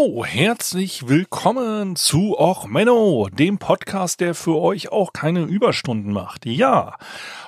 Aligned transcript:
Hallo, 0.00 0.24
herzlich 0.24 1.08
willkommen 1.08 1.94
zu 1.94 2.38
Och 2.38 2.66
Menno, 2.66 3.28
dem 3.30 3.58
Podcast, 3.58 4.20
der 4.20 4.34
für 4.34 4.56
euch 4.56 4.90
auch 4.90 5.12
keine 5.12 5.42
Überstunden 5.42 6.12
macht. 6.12 6.46
Ja, 6.46 6.96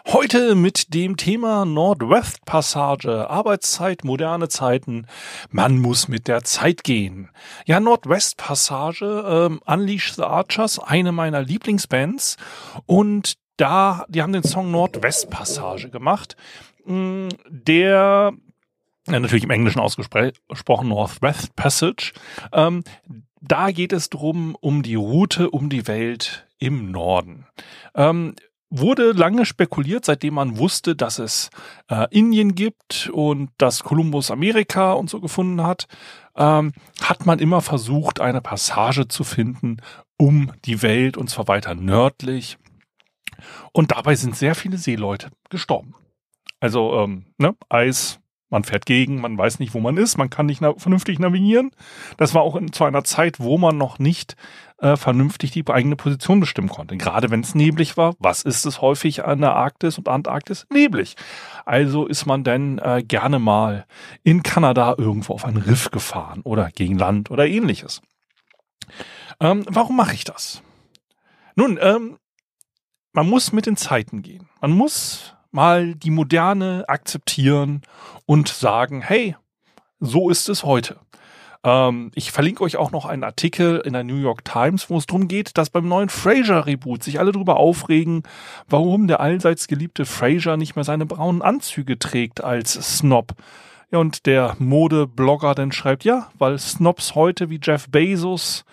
heute 0.07 0.55
mit 0.55 0.93
dem 0.93 1.17
Thema 1.17 1.65
Nordwest 1.65 2.45
Passage, 2.45 3.31
Arbeitszeit, 3.31 4.05
moderne 4.05 4.49
Zeiten. 4.49 5.07
Man 5.51 5.79
muss 5.79 6.09
mit 6.09 6.29
der 6.29 6.45
Zeit 6.45 6.85
gehen. 6.85 7.31
Ja, 7.65 7.81
Nordwest 7.81 8.37
Passage, 8.37 9.25
ähm, 9.27 9.61
Unleash 9.65 10.15
the 10.15 10.23
Archers, 10.23 10.79
eine 10.79 11.13
meiner 11.13 11.43
Lieblingsbands 11.43 12.37
und 12.87 13.35
da, 13.57 14.05
die 14.09 14.21
haben 14.21 14.33
den 14.33 14.45
Song 14.45 14.71
Nordwest 14.71 15.31
Passage 15.31 15.89
gemacht, 15.89 16.37
mm, 16.85 17.29
der 17.49 18.33
natürlich 19.07 19.45
im 19.45 19.51
Englischen 19.51 19.81
ausgesprochen 19.81 20.89
Northwest 20.89 21.55
Passage. 21.57 22.13
Ähm, 22.53 22.85
da 23.41 23.71
geht 23.73 23.93
es 23.93 24.09
drum 24.09 24.57
um 24.61 24.83
die 24.83 24.95
Route 24.95 25.51
um 25.51 25.69
die 25.69 25.87
Welt 25.89 26.47
im 26.59 26.91
Norden. 26.91 27.47
Ähm, 27.95 28.35
wurde 28.71 29.13
lange 29.13 29.45
spekuliert, 29.45 30.05
seitdem 30.05 30.35
man 30.35 30.57
wusste, 30.57 30.97
dass 30.97 31.19
es 31.19 31.51
äh, 31.89 32.07
Indien 32.11 32.55
gibt 32.55 33.11
und 33.13 33.51
dass 33.59 33.83
Kolumbus 33.83 34.31
Amerika 34.31 34.93
und 34.93 35.11
so 35.11 35.21
gefunden 35.21 35.63
hat, 35.63 35.87
ähm, 36.37 36.73
hat 37.03 37.27
man 37.27 37.39
immer 37.39 37.61
versucht, 37.61 38.21
eine 38.21 38.41
Passage 38.41 39.09
zu 39.09 39.25
finden 39.25 39.79
um 40.17 40.53
die 40.65 40.83
Welt 40.83 41.17
und 41.17 41.29
zwar 41.29 41.49
weiter 41.49 41.75
nördlich 41.75 42.57
und 43.73 43.91
dabei 43.91 44.15
sind 44.15 44.37
sehr 44.37 44.55
viele 44.55 44.79
Seeleute 44.79 45.31
gestorben. 45.51 45.95
Also 46.61 47.01
ähm, 47.01 47.27
ne, 47.39 47.57
Eis, 47.69 48.21
man 48.53 48.65
fährt 48.65 48.87
gegen, 48.87 49.21
man 49.21 49.37
weiß 49.37 49.59
nicht, 49.59 49.75
wo 49.75 49.81
man 49.81 49.97
ist, 49.97 50.19
man 50.19 50.31
kann 50.31 50.47
nicht 50.47 50.61
na 50.61 50.75
vernünftig 50.77 51.19
navigieren. 51.19 51.73
Das 52.19 52.35
war 52.35 52.43
auch 52.43 52.55
in, 52.55 52.73
zu 52.73 52.85
einer 52.85 53.03
Zeit, 53.03 53.41
wo 53.41 53.59
man 53.59 53.79
noch 53.79 53.99
nicht 53.99 54.37
äh, 54.79 54.97
vernünftig 54.97 55.51
die 55.53 55.67
eigene 55.67 55.97
Position 55.97 56.39
bestimmen 56.39 56.69
konnte. 56.69 56.97
Gerade 56.97 57.31
wenn 57.31 57.41
es 57.41 57.55
neblig 57.55 57.97
war, 57.97 58.15
was 58.19 58.43
ist 58.43 58.67
es 58.67 58.81
häufig 58.83 59.25
an 59.25 59.41
der 59.41 59.55
Arktis 59.55 59.97
und 59.97 60.09
Antarktis? 60.09 60.67
Neblig. 60.71 61.17
Also 61.65 62.07
ist 62.07 62.27
man 62.27 62.45
dann 62.45 62.79
äh, 62.79 63.03
gerne 63.03 63.39
mal 63.39 63.87
in 64.23 64.43
Kanada 64.43 64.95
irgendwo 64.99 65.33
auf 65.33 65.45
ein 65.45 65.57
Riff 65.57 65.91
gefahren 65.91 66.43
oder 66.43 66.71
gegen 66.71 66.99
Land 66.99 67.31
oder 67.31 67.47
ähnliches. 67.47 68.03
Ähm, 69.41 69.65
warum 69.67 69.97
mache 69.97 70.15
ich 70.15 70.25
das? 70.25 70.63
Nun, 71.57 71.79
ähm, 71.81 72.19
man 73.15 73.29
muss 73.29 73.53
mit 73.53 73.67
den 73.67 73.77
Zeiten 73.77 74.23
gehen. 74.23 74.49
Man 74.61 74.73
muss 74.73 75.37
mal 75.53 75.95
die 75.95 76.11
Moderne 76.11 76.85
akzeptieren 76.89 77.83
und 78.27 78.49
sagen, 78.49 79.01
hey, 79.03 79.37
so 80.01 80.31
ist 80.31 80.49
es 80.49 80.65
heute. 80.65 80.97
Ähm, 81.65 82.11
ich 82.15 82.33
verlinke 82.33 82.65
euch 82.65 82.77
auch 82.77 82.91
noch 82.91 83.07
einen 83.07 83.25
Artikel 83.25 83.81
in 83.85 83.93
der 83.93 84.05
New 84.05 84.17
York 84.17 84.45
Times, 84.45 84.91
wo 84.91 84.99
es 84.99 85.07
darum 85.07 85.29
geht, 85.29 85.57
dass 85.57 85.71
beim 85.71 85.87
neuen 85.87 86.09
Fraser-Reboot 86.09 87.03
sich 87.05 87.21
alle 87.21 87.33
darüber 87.33 87.57
aufregen, 87.59 88.25
warum 88.69 89.07
der 89.07 89.21
allseits 89.21 89.69
geliebte 89.69 90.05
Fraser 90.05 90.57
nicht 90.57 90.75
mehr 90.75 90.85
seine 90.85 91.07
braunen 91.07 91.43
Anzüge 91.43 91.99
trägt 91.99 92.43
als 92.43 92.73
Snob. 92.99 93.35
Und 93.91 94.25
der 94.25 94.57
Modeblogger 94.59 95.55
dann 95.55 95.71
schreibt, 95.71 96.05
ja, 96.05 96.31
weil 96.39 96.59
Snobs 96.59 97.15
heute 97.15 97.51
wie 97.51 97.61
Jeff 97.63 97.91
Bezos 97.91 98.65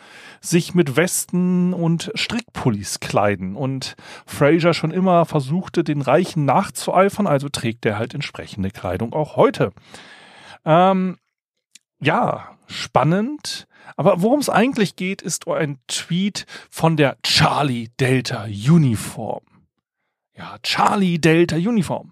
sich 0.41 0.73
mit 0.73 0.95
Westen 0.95 1.73
und 1.73 2.11
Strickpullis 2.15 2.99
kleiden 2.99 3.55
und 3.55 3.95
Fraser 4.25 4.73
schon 4.73 4.91
immer 4.91 5.25
versuchte, 5.25 5.83
den 5.83 6.01
Reichen 6.01 6.45
nachzueifern, 6.45 7.27
also 7.27 7.49
trägt 7.49 7.85
er 7.85 7.97
halt 7.97 8.13
entsprechende 8.13 8.71
Kleidung 8.71 9.13
auch 9.13 9.35
heute. 9.35 9.71
Ähm, 10.65 11.17
ja, 11.99 12.57
spannend. 12.67 13.67
Aber 13.97 14.21
worum 14.21 14.39
es 14.39 14.49
eigentlich 14.49 14.95
geht, 14.95 15.21
ist 15.21 15.47
ein 15.47 15.79
Tweet 15.87 16.45
von 16.69 16.95
der 16.95 17.17
Charlie 17.23 17.89
Delta 17.99 18.45
Uniform. 18.45 19.43
Ja, 20.37 20.57
Charlie 20.63 21.19
Delta 21.19 21.57
Uniform. 21.57 22.11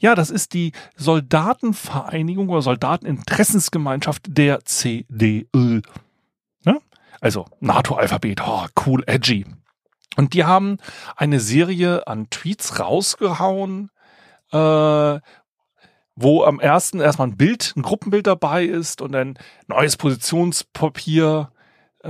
Ja, 0.00 0.14
das 0.14 0.30
ist 0.30 0.54
die 0.54 0.72
Soldatenvereinigung 0.96 2.48
oder 2.48 2.62
Soldateninteressensgemeinschaft 2.62 4.24
der 4.28 4.64
CDU. 4.64 5.80
Ne? 6.64 6.80
Also 7.20 7.46
NATO-Alphabet, 7.60 8.40
oh, 8.46 8.66
cool, 8.86 9.02
edgy. 9.06 9.46
Und 10.16 10.34
die 10.34 10.44
haben 10.44 10.78
eine 11.16 11.40
Serie 11.40 12.06
an 12.06 12.28
Tweets 12.30 12.80
rausgehauen, 12.80 13.90
äh, 14.52 15.20
wo 16.20 16.42
am 16.42 16.58
ersten 16.58 17.00
erstmal 17.00 17.28
ein 17.28 17.36
Bild, 17.36 17.72
ein 17.76 17.82
Gruppenbild 17.82 18.26
dabei 18.26 18.64
ist 18.64 19.00
und 19.00 19.14
ein 19.14 19.38
neues 19.68 19.96
Positionspapier. 19.96 21.52
Äh, 22.02 22.08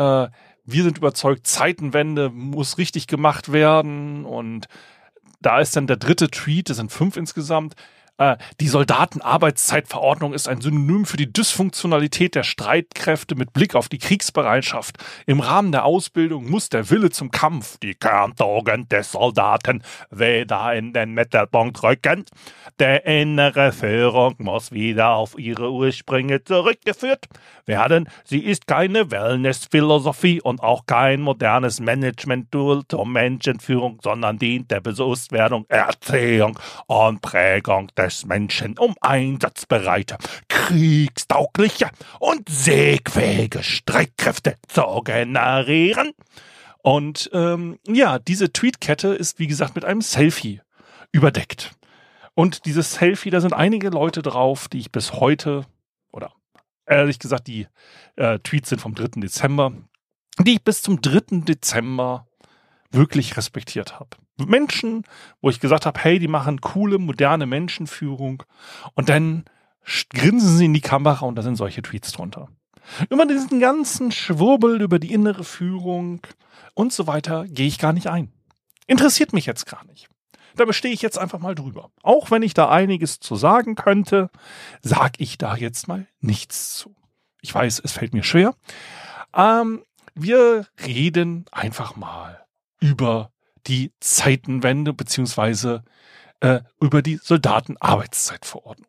wir 0.65 0.83
sind 0.83 0.99
überzeugt, 0.99 1.47
Zeitenwende 1.47 2.31
muss 2.31 2.79
richtig 2.79 3.07
gemacht 3.07 3.53
werden 3.53 4.25
und 4.25 4.67
da 5.41 5.61
ist 5.61 5.77
dann 5.77 5.87
der 5.87 5.97
dritte 5.97 6.29
Tweet, 6.31 6.71
das 6.71 6.79
sind 6.79 6.91
fünf 6.91 7.17
insgesamt, 7.17 7.75
äh, 8.19 8.37
die 8.61 8.69
Soldatenarbeitszeitverordnung 8.69 10.35
ist 10.35 10.49
ein 10.49 10.61
Synonym 10.61 11.07
für 11.07 11.17
die 11.17 11.33
Dysfunktionalität 11.33 12.35
der 12.35 12.43
Streitkräfte 12.43 13.35
mit 13.37 13.53
Blick 13.53 13.75
auf 13.75 13.89
die 13.89 13.99
Kriegsbereitschaft. 13.99 14.99
Im 15.27 15.41
Rahmen 15.41 15.73
der 15.73 15.85
Ausbildung 15.85 16.51
muss 16.51 16.69
der 16.69 16.91
Wille 16.91 17.11
zum 17.11 17.31
Kampf, 17.31 17.79
die 17.79 17.95
Kerntugend 17.95 18.91
des 18.93 19.13
Soldaten, 19.13 19.83
weder 20.11 20.75
in 20.75 20.93
den 20.93 21.15
Mittelpunkt 21.15 21.83
rücken. 21.83 22.25
Der 22.81 23.07
innere 23.07 23.73
Führung 23.73 24.35
muss 24.39 24.73
wieder 24.73 25.11
auf 25.11 25.39
ihre 25.39 25.71
Ursprünge 25.71 26.43
zurückgeführt 26.43 27.27
werden. 27.67 28.09
Sie 28.25 28.41
ist 28.41 28.67
keine 28.67 29.11
Wellness-Philosophie 29.11 30.41
und 30.41 30.61
auch 30.61 30.87
kein 30.87 31.21
modernes 31.21 31.81
Management-Tool 31.81 32.83
zur 32.89 33.07
Menschenführung, 33.07 34.01
sondern 34.03 34.39
dient 34.39 34.71
der 34.71 34.81
Bewusstwerdung, 34.81 35.67
Erziehung 35.69 36.59
und 36.87 37.23
Prägung 37.23 37.89
des 37.97 38.08
des 38.09 38.27
Menschen 38.27 38.79
um 38.79 38.95
einsatzbereite, 39.01 40.17
kriegstaugliche 40.49 41.91
und 42.19 42.49
segfähige 42.49 43.63
Streitkräfte 43.63 44.57
zu 44.67 45.03
generieren. 45.05 46.13
Und 46.83 47.31
ähm, 47.33 47.79
ja, 47.87 48.19
diese 48.19 48.53
Tweetkette 48.53 49.09
ist 49.09 49.39
wie 49.39 49.47
gesagt 49.47 49.75
mit 49.75 49.85
einem 49.85 50.01
Selfie 50.01 50.61
überdeckt. 51.13 51.73
Und 52.35 52.67
dieses 52.67 52.95
Selfie, 52.95 53.31
da 53.31 53.41
sind 53.41 53.53
einige 53.53 53.91
Leute 53.91 54.23
drauf, 54.23 54.69
die 54.69 54.79
ich 54.79 54.93
bis 54.93 55.13
heute, 55.13 55.67
oder 56.13 56.33
ehrlich 56.87 57.19
gesagt, 57.19 57.47
die 57.49 57.67
äh, 58.17 58.39
Tweets 58.39 58.69
sind 58.69 58.81
vom 58.81 58.95
3. 58.95 59.21
Dezember, 59.21 59.73
die 60.39 60.55
ich 60.55 60.63
bis 60.63 60.83
zum 60.83 61.01
3. 61.01 61.41
Dezember 61.41 62.27
wirklich 62.91 63.37
respektiert 63.37 63.99
habe. 63.99 64.11
Menschen, 64.47 65.05
wo 65.41 65.51
ich 65.51 65.61
gesagt 65.61 65.87
habe, 65.87 65.99
hey, 66.01 66.19
die 66.19 66.29
machen 66.29 66.61
coole, 66.61 66.99
moderne 66.99 67.47
Menschenführung 67.47 68.43
und 68.95 69.09
dann 69.09 69.45
grinsen 70.11 70.57
sie 70.57 70.67
in 70.67 70.75
die 70.75 70.81
Kamera 70.81 71.27
und 71.27 71.37
da 71.37 71.43
sind 71.43 71.57
solche 71.57 71.83
Tweets 71.83 72.13
drunter. 72.13 72.49
Über 73.11 73.27
diesen 73.27 73.61
ganzen 73.61 74.13
Schwurbel 74.13 74.81
über 74.81 74.99
die 74.99 75.13
innere 75.13 75.45
Führung 75.45 76.21
und 76.75 76.93
so 76.93 77.07
weiter 77.07 77.47
gehe 77.49 77.67
ich 77.67 77.79
gar 77.79 77.93
nicht 77.93 78.07
ein. 78.09 78.33
Interessiert 78.87 79.33
mich 79.33 79.47
jetzt 79.47 79.67
gar 79.67 79.85
nicht. 79.85 80.09
Da 80.57 80.65
bestehe 80.65 80.93
ich 80.93 81.03
jetzt 81.03 81.19
einfach 81.19 81.39
mal 81.39 81.55
drüber. 81.55 81.91
Auch 82.03 82.31
wenn 82.31 82.43
ich 82.43 82.55
da 82.55 82.69
einiges 82.69 83.21
zu 83.21 83.37
sagen 83.37 83.75
könnte, 83.75 84.31
sage 84.83 85.15
ich 85.19 85.39
da 85.39 85.57
jetzt 85.57 85.87
mal 85.87 86.07
nichts 86.21 86.75
zu. 86.75 86.97
Ich 87.43 87.55
weiß, 87.55 87.81
es 87.85 87.93
fällt 87.93 88.15
mir 88.15 88.25
schwer. 88.25 88.55
Ähm, 89.35 89.85
wir 90.15 90.67
reden 90.85 91.45
einfach 91.53 91.95
mal 91.95 92.45
über 92.81 93.31
die 93.69 93.93
Zeitenwende 94.01 94.93
beziehungsweise 94.93 95.85
äh, 96.41 96.61
über 96.81 97.03
die 97.03 97.17
Soldatenarbeitszeitverordnung. 97.17 98.89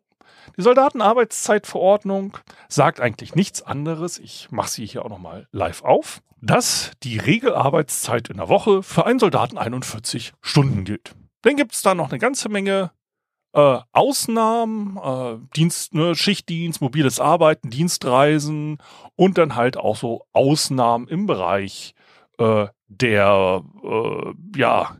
Die 0.56 0.62
Soldatenarbeitszeitverordnung 0.62 2.36
sagt 2.68 3.00
eigentlich 3.00 3.34
nichts 3.34 3.62
anderes, 3.62 4.18
ich 4.18 4.48
mache 4.50 4.70
sie 4.70 4.86
hier 4.86 5.04
auch 5.04 5.10
nochmal 5.10 5.46
live 5.52 5.82
auf, 5.82 6.22
dass 6.40 6.92
die 7.02 7.18
Regelarbeitszeit 7.18 8.28
in 8.28 8.38
der 8.38 8.48
Woche 8.48 8.82
für 8.82 9.06
einen 9.06 9.18
Soldaten 9.18 9.58
41 9.58 10.32
Stunden 10.40 10.84
gilt. 10.84 11.14
Dann 11.42 11.56
gibt 11.56 11.72
es 11.74 11.82
da 11.82 11.94
noch 11.94 12.10
eine 12.10 12.18
ganze 12.18 12.48
Menge 12.48 12.90
äh, 13.52 13.78
Ausnahmen, 13.92 14.96
äh, 14.96 15.38
Dienst, 15.56 15.94
ne, 15.94 16.14
Schichtdienst, 16.14 16.80
mobiles 16.80 17.20
Arbeiten, 17.20 17.70
Dienstreisen 17.70 18.78
und 19.16 19.38
dann 19.38 19.56
halt 19.56 19.76
auch 19.76 19.96
so 19.96 20.24
Ausnahmen 20.32 21.08
im 21.08 21.26
Bereich 21.26 21.94
äh, 22.38 22.66
der 22.90 23.62
äh, 23.82 24.58
ja, 24.58 24.96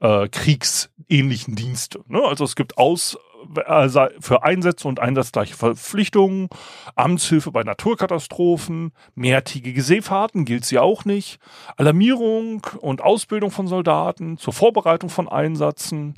äh, 0.00 0.28
kriegsähnlichen 0.28 1.54
Dienste. 1.54 2.02
Ne? 2.08 2.22
Also 2.22 2.44
es 2.44 2.56
gibt 2.56 2.76
Aus, 2.78 3.18
also 3.66 4.06
für 4.20 4.42
Einsätze 4.42 4.88
und 4.88 5.00
einsatzgleiche 5.00 5.54
Verpflichtungen, 5.54 6.48
Amtshilfe 6.96 7.50
bei 7.52 7.62
Naturkatastrophen, 7.62 8.92
mehrtägige 9.14 9.82
Seefahrten 9.82 10.44
gilt 10.44 10.64
sie 10.64 10.78
auch 10.78 11.04
nicht, 11.04 11.38
Alarmierung 11.76 12.66
und 12.80 13.02
Ausbildung 13.02 13.50
von 13.50 13.66
Soldaten 13.66 14.36
zur 14.36 14.52
Vorbereitung 14.52 15.08
von 15.08 15.28
Einsätzen, 15.28 16.16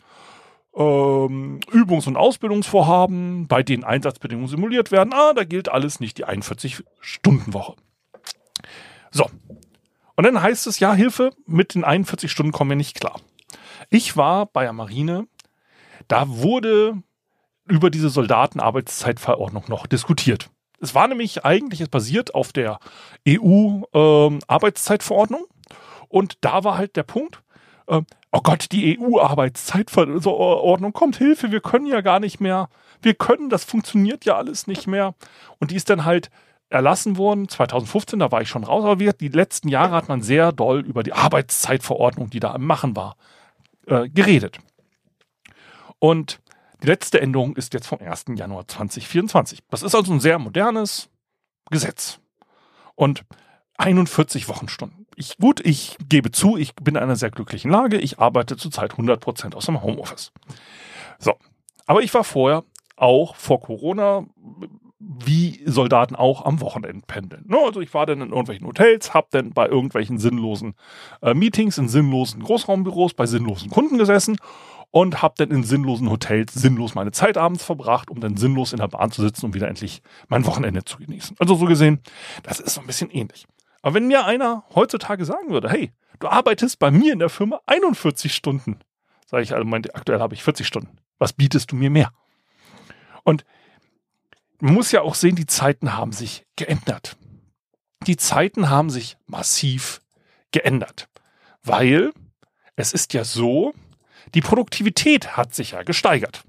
ähm, 0.74 1.60
Übungs- 1.70 2.08
und 2.08 2.16
Ausbildungsvorhaben, 2.16 3.46
bei 3.46 3.62
denen 3.62 3.84
Einsatzbedingungen 3.84 4.48
simuliert 4.48 4.90
werden. 4.90 5.12
Ah, 5.12 5.34
da 5.34 5.44
gilt 5.44 5.68
alles 5.68 6.00
nicht 6.00 6.18
die 6.18 6.26
41-Stunden-Woche. 6.26 7.74
So. 9.10 9.26
Und 10.16 10.24
dann 10.24 10.42
heißt 10.42 10.66
es, 10.66 10.78
ja, 10.78 10.94
Hilfe, 10.94 11.30
mit 11.46 11.74
den 11.74 11.84
41 11.84 12.30
Stunden 12.30 12.52
kommen 12.52 12.70
wir 12.70 12.76
nicht 12.76 13.00
klar. 13.00 13.20
Ich 13.90 14.16
war 14.16 14.46
bei 14.46 14.62
der 14.64 14.72
Marine, 14.72 15.26
da 16.08 16.26
wurde 16.28 17.02
über 17.66 17.90
diese 17.90 18.08
Soldatenarbeitszeitverordnung 18.10 19.64
noch 19.68 19.86
diskutiert. 19.86 20.50
Es 20.80 20.94
war 20.94 21.08
nämlich 21.08 21.44
eigentlich, 21.44 21.80
es 21.80 21.88
basiert 21.88 22.34
auf 22.34 22.52
der 22.52 22.78
EU-Arbeitszeitverordnung. 23.28 25.42
Ähm, 25.42 25.46
und 26.08 26.38
da 26.42 26.64
war 26.64 26.76
halt 26.76 26.96
der 26.96 27.04
Punkt, 27.04 27.40
äh, 27.86 28.02
oh 28.32 28.40
Gott, 28.42 28.72
die 28.72 28.98
EU-Arbeitszeitverordnung 28.98 30.92
kommt, 30.92 31.16
Hilfe, 31.16 31.52
wir 31.52 31.60
können 31.60 31.86
ja 31.86 32.00
gar 32.00 32.18
nicht 32.18 32.40
mehr, 32.40 32.68
wir 33.00 33.14
können, 33.14 33.48
das 33.48 33.62
funktioniert 33.64 34.24
ja 34.24 34.34
alles 34.36 34.66
nicht 34.66 34.88
mehr. 34.88 35.14
Und 35.60 35.70
die 35.70 35.76
ist 35.76 35.88
dann 35.88 36.04
halt 36.04 36.30
erlassen 36.72 37.16
worden, 37.16 37.48
2015, 37.48 38.18
da 38.18 38.32
war 38.32 38.40
ich 38.42 38.48
schon 38.48 38.64
raus, 38.64 38.84
aber 38.84 38.98
wie 38.98 39.10
die 39.12 39.28
letzten 39.28 39.68
Jahre 39.68 39.94
hat 39.94 40.08
man 40.08 40.22
sehr 40.22 40.52
doll 40.52 40.80
über 40.80 41.02
die 41.02 41.12
Arbeitszeitverordnung, 41.12 42.30
die 42.30 42.40
da 42.40 42.54
im 42.54 42.64
Machen 42.64 42.96
war, 42.96 43.16
äh, 43.86 44.08
geredet. 44.08 44.58
Und 45.98 46.40
die 46.82 46.86
letzte 46.86 47.20
Änderung 47.20 47.54
ist 47.54 47.74
jetzt 47.74 47.86
vom 47.86 48.00
1. 48.00 48.24
Januar 48.34 48.66
2024. 48.66 49.60
Das 49.70 49.82
ist 49.82 49.94
also 49.94 50.12
ein 50.12 50.20
sehr 50.20 50.38
modernes 50.38 51.08
Gesetz. 51.70 52.18
Und 52.94 53.24
41 53.78 54.48
Wochenstunden. 54.48 55.06
Ich, 55.16 55.36
gut, 55.38 55.64
ich 55.64 55.96
gebe 56.08 56.30
zu, 56.30 56.56
ich 56.56 56.74
bin 56.74 56.96
in 56.96 57.02
einer 57.02 57.16
sehr 57.16 57.30
glücklichen 57.30 57.70
Lage. 57.70 57.98
Ich 57.98 58.18
arbeite 58.18 58.56
zurzeit 58.56 58.92
100% 58.92 59.54
aus 59.54 59.66
dem 59.66 59.82
Homeoffice. 59.82 60.32
So. 61.18 61.36
Aber 61.86 62.02
ich 62.02 62.12
war 62.14 62.24
vorher 62.24 62.64
auch 62.96 63.34
vor 63.36 63.60
Corona 63.60 64.26
wie 65.24 65.60
Soldaten 65.66 66.14
auch 66.14 66.44
am 66.44 66.60
Wochenende 66.60 67.02
pendeln. 67.06 67.44
Ne? 67.48 67.58
Also 67.58 67.80
ich 67.80 67.92
war 67.92 68.06
dann 68.06 68.20
in 68.20 68.28
irgendwelchen 68.30 68.66
Hotels, 68.66 69.14
hab 69.14 69.30
dann 69.30 69.50
bei 69.50 69.66
irgendwelchen 69.66 70.18
sinnlosen 70.18 70.74
äh, 71.22 71.34
Meetings 71.34 71.78
in 71.78 71.88
sinnlosen 71.88 72.42
Großraumbüros 72.42 73.14
bei 73.14 73.26
sinnlosen 73.26 73.70
Kunden 73.70 73.98
gesessen 73.98 74.36
und 74.90 75.22
hab 75.22 75.36
dann 75.36 75.50
in 75.50 75.64
sinnlosen 75.64 76.10
Hotels 76.10 76.52
sinnlos 76.52 76.94
meine 76.94 77.12
Zeit 77.12 77.36
abends 77.36 77.64
verbracht, 77.64 78.10
um 78.10 78.20
dann 78.20 78.36
sinnlos 78.36 78.72
in 78.72 78.78
der 78.78 78.88
Bahn 78.88 79.10
zu 79.10 79.22
sitzen 79.22 79.46
und 79.46 79.54
wieder 79.54 79.68
endlich 79.68 80.02
mein 80.28 80.46
Wochenende 80.46 80.84
zu 80.84 80.98
genießen. 80.98 81.36
Also 81.40 81.54
so 81.56 81.64
gesehen, 81.64 82.00
das 82.42 82.60
ist 82.60 82.74
so 82.74 82.80
ein 82.80 82.86
bisschen 82.86 83.10
ähnlich. 83.10 83.46
Aber 83.80 83.94
wenn 83.94 84.06
mir 84.06 84.24
einer 84.24 84.64
heutzutage 84.74 85.24
sagen 85.24 85.50
würde, 85.50 85.68
hey, 85.68 85.92
du 86.20 86.28
arbeitest 86.28 86.78
bei 86.78 86.90
mir 86.90 87.12
in 87.12 87.18
der 87.18 87.30
Firma 87.30 87.60
41 87.66 88.34
Stunden, 88.34 88.78
sage 89.26 89.42
ich, 89.42 89.52
also 89.52 89.64
mein, 89.64 89.84
aktuell 89.92 90.20
habe 90.20 90.34
ich 90.34 90.44
40 90.44 90.66
Stunden. 90.66 90.98
Was 91.18 91.32
bietest 91.32 91.72
du 91.72 91.76
mir 91.76 91.90
mehr? 91.90 92.12
Und 93.24 93.44
man 94.62 94.74
muss 94.74 94.92
ja 94.92 95.02
auch 95.02 95.16
sehen, 95.16 95.34
die 95.34 95.46
Zeiten 95.46 95.94
haben 95.94 96.12
sich 96.12 96.46
geändert. 96.54 97.16
Die 98.06 98.16
Zeiten 98.16 98.70
haben 98.70 98.90
sich 98.90 99.16
massiv 99.26 100.00
geändert, 100.52 101.08
weil 101.64 102.12
es 102.76 102.92
ist 102.92 103.12
ja 103.12 103.24
so, 103.24 103.74
die 104.34 104.40
Produktivität 104.40 105.36
hat 105.36 105.52
sich 105.52 105.72
ja 105.72 105.82
gesteigert. 105.82 106.44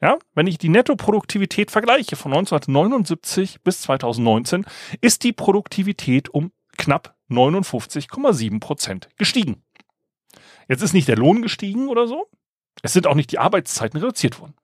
Ja, 0.00 0.18
wenn 0.34 0.46
ich 0.46 0.58
die 0.58 0.68
Nettoproduktivität 0.68 1.72
vergleiche 1.72 2.14
von 2.14 2.32
1979 2.32 3.60
bis 3.62 3.80
2019, 3.80 4.64
ist 5.00 5.24
die 5.24 5.32
Produktivität 5.32 6.28
um 6.28 6.52
knapp 6.78 7.16
59,7 7.28 8.60
Prozent 8.60 9.08
gestiegen. 9.16 9.64
Jetzt 10.68 10.82
ist 10.82 10.92
nicht 10.92 11.08
der 11.08 11.16
Lohn 11.16 11.42
gestiegen 11.42 11.88
oder 11.88 12.06
so. 12.06 12.28
Es 12.82 12.92
sind 12.92 13.08
auch 13.08 13.14
nicht 13.14 13.32
die 13.32 13.40
Arbeitszeiten 13.40 13.98
reduziert 13.98 14.38
worden. 14.38 14.54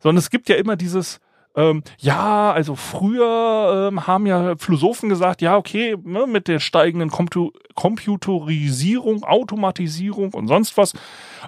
Sondern 0.00 0.18
es 0.18 0.28
gibt 0.28 0.50
ja 0.50 0.56
immer 0.56 0.76
dieses, 0.76 1.20
ähm, 1.56 1.82
ja, 1.98 2.52
also 2.52 2.76
früher 2.76 3.88
ähm, 3.88 4.06
haben 4.06 4.26
ja 4.26 4.56
Philosophen 4.56 5.08
gesagt, 5.08 5.40
ja, 5.40 5.56
okay, 5.56 5.96
ne, 6.04 6.26
mit 6.26 6.48
der 6.48 6.60
steigenden 6.60 7.10
Compu 7.10 7.50
Computerisierung, 7.74 9.22
Automatisierung 9.22 10.32
und 10.32 10.48
sonst 10.48 10.78
was, 10.78 10.94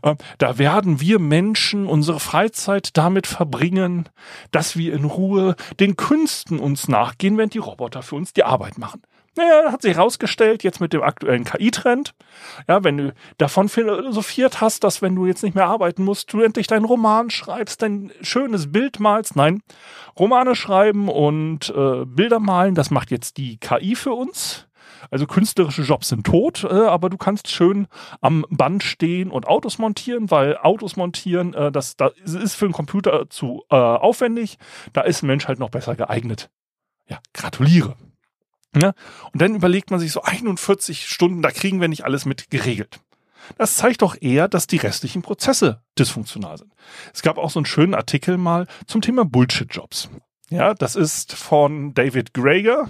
äh, 0.03 0.15
da 0.37 0.59
werden 0.59 1.01
wir 1.01 1.19
Menschen 1.19 1.87
unsere 1.87 2.21
Freizeit 2.21 2.97
damit 2.99 3.27
verbringen, 3.27 4.09
dass 4.51 4.77
wir 4.77 4.93
in 4.93 5.05
Ruhe 5.05 5.57
den 5.81 5.97
Künsten 5.97 6.59
uns 6.59 6.89
nachgehen, 6.89 7.39
während 7.39 7.55
die 7.55 7.59
Roboter 7.59 8.03
für 8.03 8.17
uns 8.17 8.35
die 8.35 8.45
Arbeit 8.45 8.77
machen. 8.77 9.03
Naja, 9.39 9.71
hat 9.71 9.83
sich 9.83 9.95
herausgestellt, 9.95 10.65
jetzt 10.65 10.81
mit 10.81 10.93
dem 10.93 11.03
aktuellen 11.03 11.45
KI-Trend, 11.45 12.13
ja, 12.67 12.83
wenn 12.83 12.97
du 12.97 13.15
davon 13.37 13.69
philosophiert 13.69 14.61
hast, 14.61 14.83
dass 14.83 15.01
wenn 15.01 15.15
du 15.15 15.27
jetzt 15.27 15.45
nicht 15.45 15.55
mehr 15.55 15.67
arbeiten 15.67 16.03
musst, 16.03 16.33
du 16.33 16.41
endlich 16.41 16.67
deinen 16.67 16.85
Roman 16.85 17.31
schreibst, 17.31 17.83
dein 17.83 18.11
schönes 18.21 18.73
Bild 18.73 18.99
malst. 18.99 19.37
Nein, 19.37 19.63
Romane 20.19 20.57
schreiben 20.57 21.09
und 21.09 21.71
äh, 21.71 22.05
Bilder 22.05 22.41
malen, 22.41 22.75
das 22.75 22.91
macht 22.91 23.13
jetzt 23.13 23.37
die 23.37 23.59
KI 23.59 23.95
für 23.95 24.13
uns. 24.13 24.67
Also 25.09 25.29
künstlerische 25.29 25.83
Jobs 25.83 26.09
sind 26.09 26.27
tot, 26.27 26.65
äh, 26.65 26.75
aber 26.75 27.09
du 27.09 27.17
kannst 27.17 27.47
schön 27.47 27.87
am 28.21 28.45
Band 28.51 28.83
stehen 28.83 29.31
und 29.31 29.47
Autos 29.47 29.79
montieren, 29.79 30.33
weil 30.33 30.57
Autos 30.57 30.97
montieren, 30.97 31.55
äh, 31.55 31.71
das, 31.71 31.97
das 31.97 32.13
ist 32.25 32.57
für 32.57 32.65
einen 32.65 32.75
Computer 32.75 33.31
zu 33.31 33.63
äh, 33.71 33.77
aufwendig. 33.77 34.59
Da 34.93 35.03
ist 35.03 35.23
ein 35.23 35.29
Mensch 35.29 35.47
halt 35.47 35.61
noch 35.61 35.71
besser 35.71 35.95
geeignet. 35.95 36.51
Ja, 37.07 37.21
gratuliere. 37.33 37.95
Ja? 38.77 38.93
Und 39.33 39.43
dann 39.43 39.55
überlegt 39.55 39.91
man 39.91 40.01
sich 40.01 40.13
so 40.13 40.23
41 40.23 41.07
Stunden, 41.07 41.43
da 41.43 41.51
kriegen 41.51 41.81
wir 41.81 41.89
nicht 41.89 42.05
alles 42.05 42.25
mit 42.25 42.51
geregelt. 42.51 43.01
Das 43.57 43.77
zeigt 43.77 44.03
doch 44.03 44.17
eher, 44.21 44.49
dass 44.49 44.67
die 44.67 44.77
restlichen 44.77 45.23
Prozesse 45.23 45.83
dysfunktional 45.99 46.59
sind. 46.59 46.73
Es 47.15 47.23
gab 47.23 47.39
auch 47.39 47.51
so 47.51 47.61
einen 47.61 47.67
schönen 47.67 47.95
Artikel 47.95 48.37
mal 48.37 48.67
zum 48.87 49.01
Thema 49.01 49.25
Bullshit-Jobs. 49.25 50.11
Ja, 50.51 50.75
das 50.75 50.97
ist 50.97 51.33
von 51.35 51.95
David 51.95 52.35
Greger 52.35 52.89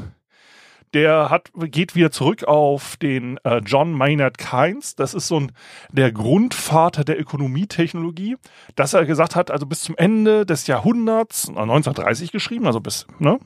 der 0.94 1.30
hat, 1.30 1.50
geht 1.54 1.94
wieder 1.94 2.10
zurück 2.10 2.44
auf 2.44 2.96
den 2.96 3.38
äh, 3.44 3.58
John 3.58 3.92
Maynard 3.92 4.38
Keynes. 4.38 4.94
Das 4.94 5.14
ist 5.14 5.28
so 5.28 5.40
ein, 5.40 5.52
der 5.90 6.12
Grundvater 6.12 7.04
der 7.04 7.20
Ökonomietechnologie, 7.20 8.36
dass 8.74 8.94
er 8.94 9.04
gesagt 9.04 9.36
hat, 9.36 9.50
also 9.50 9.66
bis 9.66 9.82
zum 9.82 9.96
Ende 9.96 10.46
des 10.46 10.66
Jahrhunderts, 10.66 11.48
1930 11.48 12.32
geschrieben, 12.32 12.66
also 12.66 12.80
bis 12.80 13.06
ne, 13.18 13.38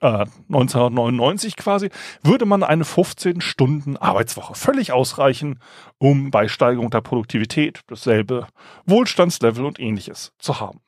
äh, 0.00 0.26
1999 0.48 1.56
quasi, 1.56 1.90
würde 2.22 2.46
man 2.46 2.62
eine 2.62 2.84
15 2.84 3.40
Stunden 3.40 3.96
Arbeitswoche 3.96 4.54
völlig 4.54 4.92
ausreichen, 4.92 5.60
um 5.98 6.30
bei 6.30 6.48
Steigerung 6.48 6.90
der 6.90 7.00
Produktivität 7.00 7.80
dasselbe 7.86 8.46
Wohlstandslevel 8.86 9.64
und 9.64 9.78
ähnliches 9.78 10.32
zu 10.38 10.60
haben. 10.60 10.80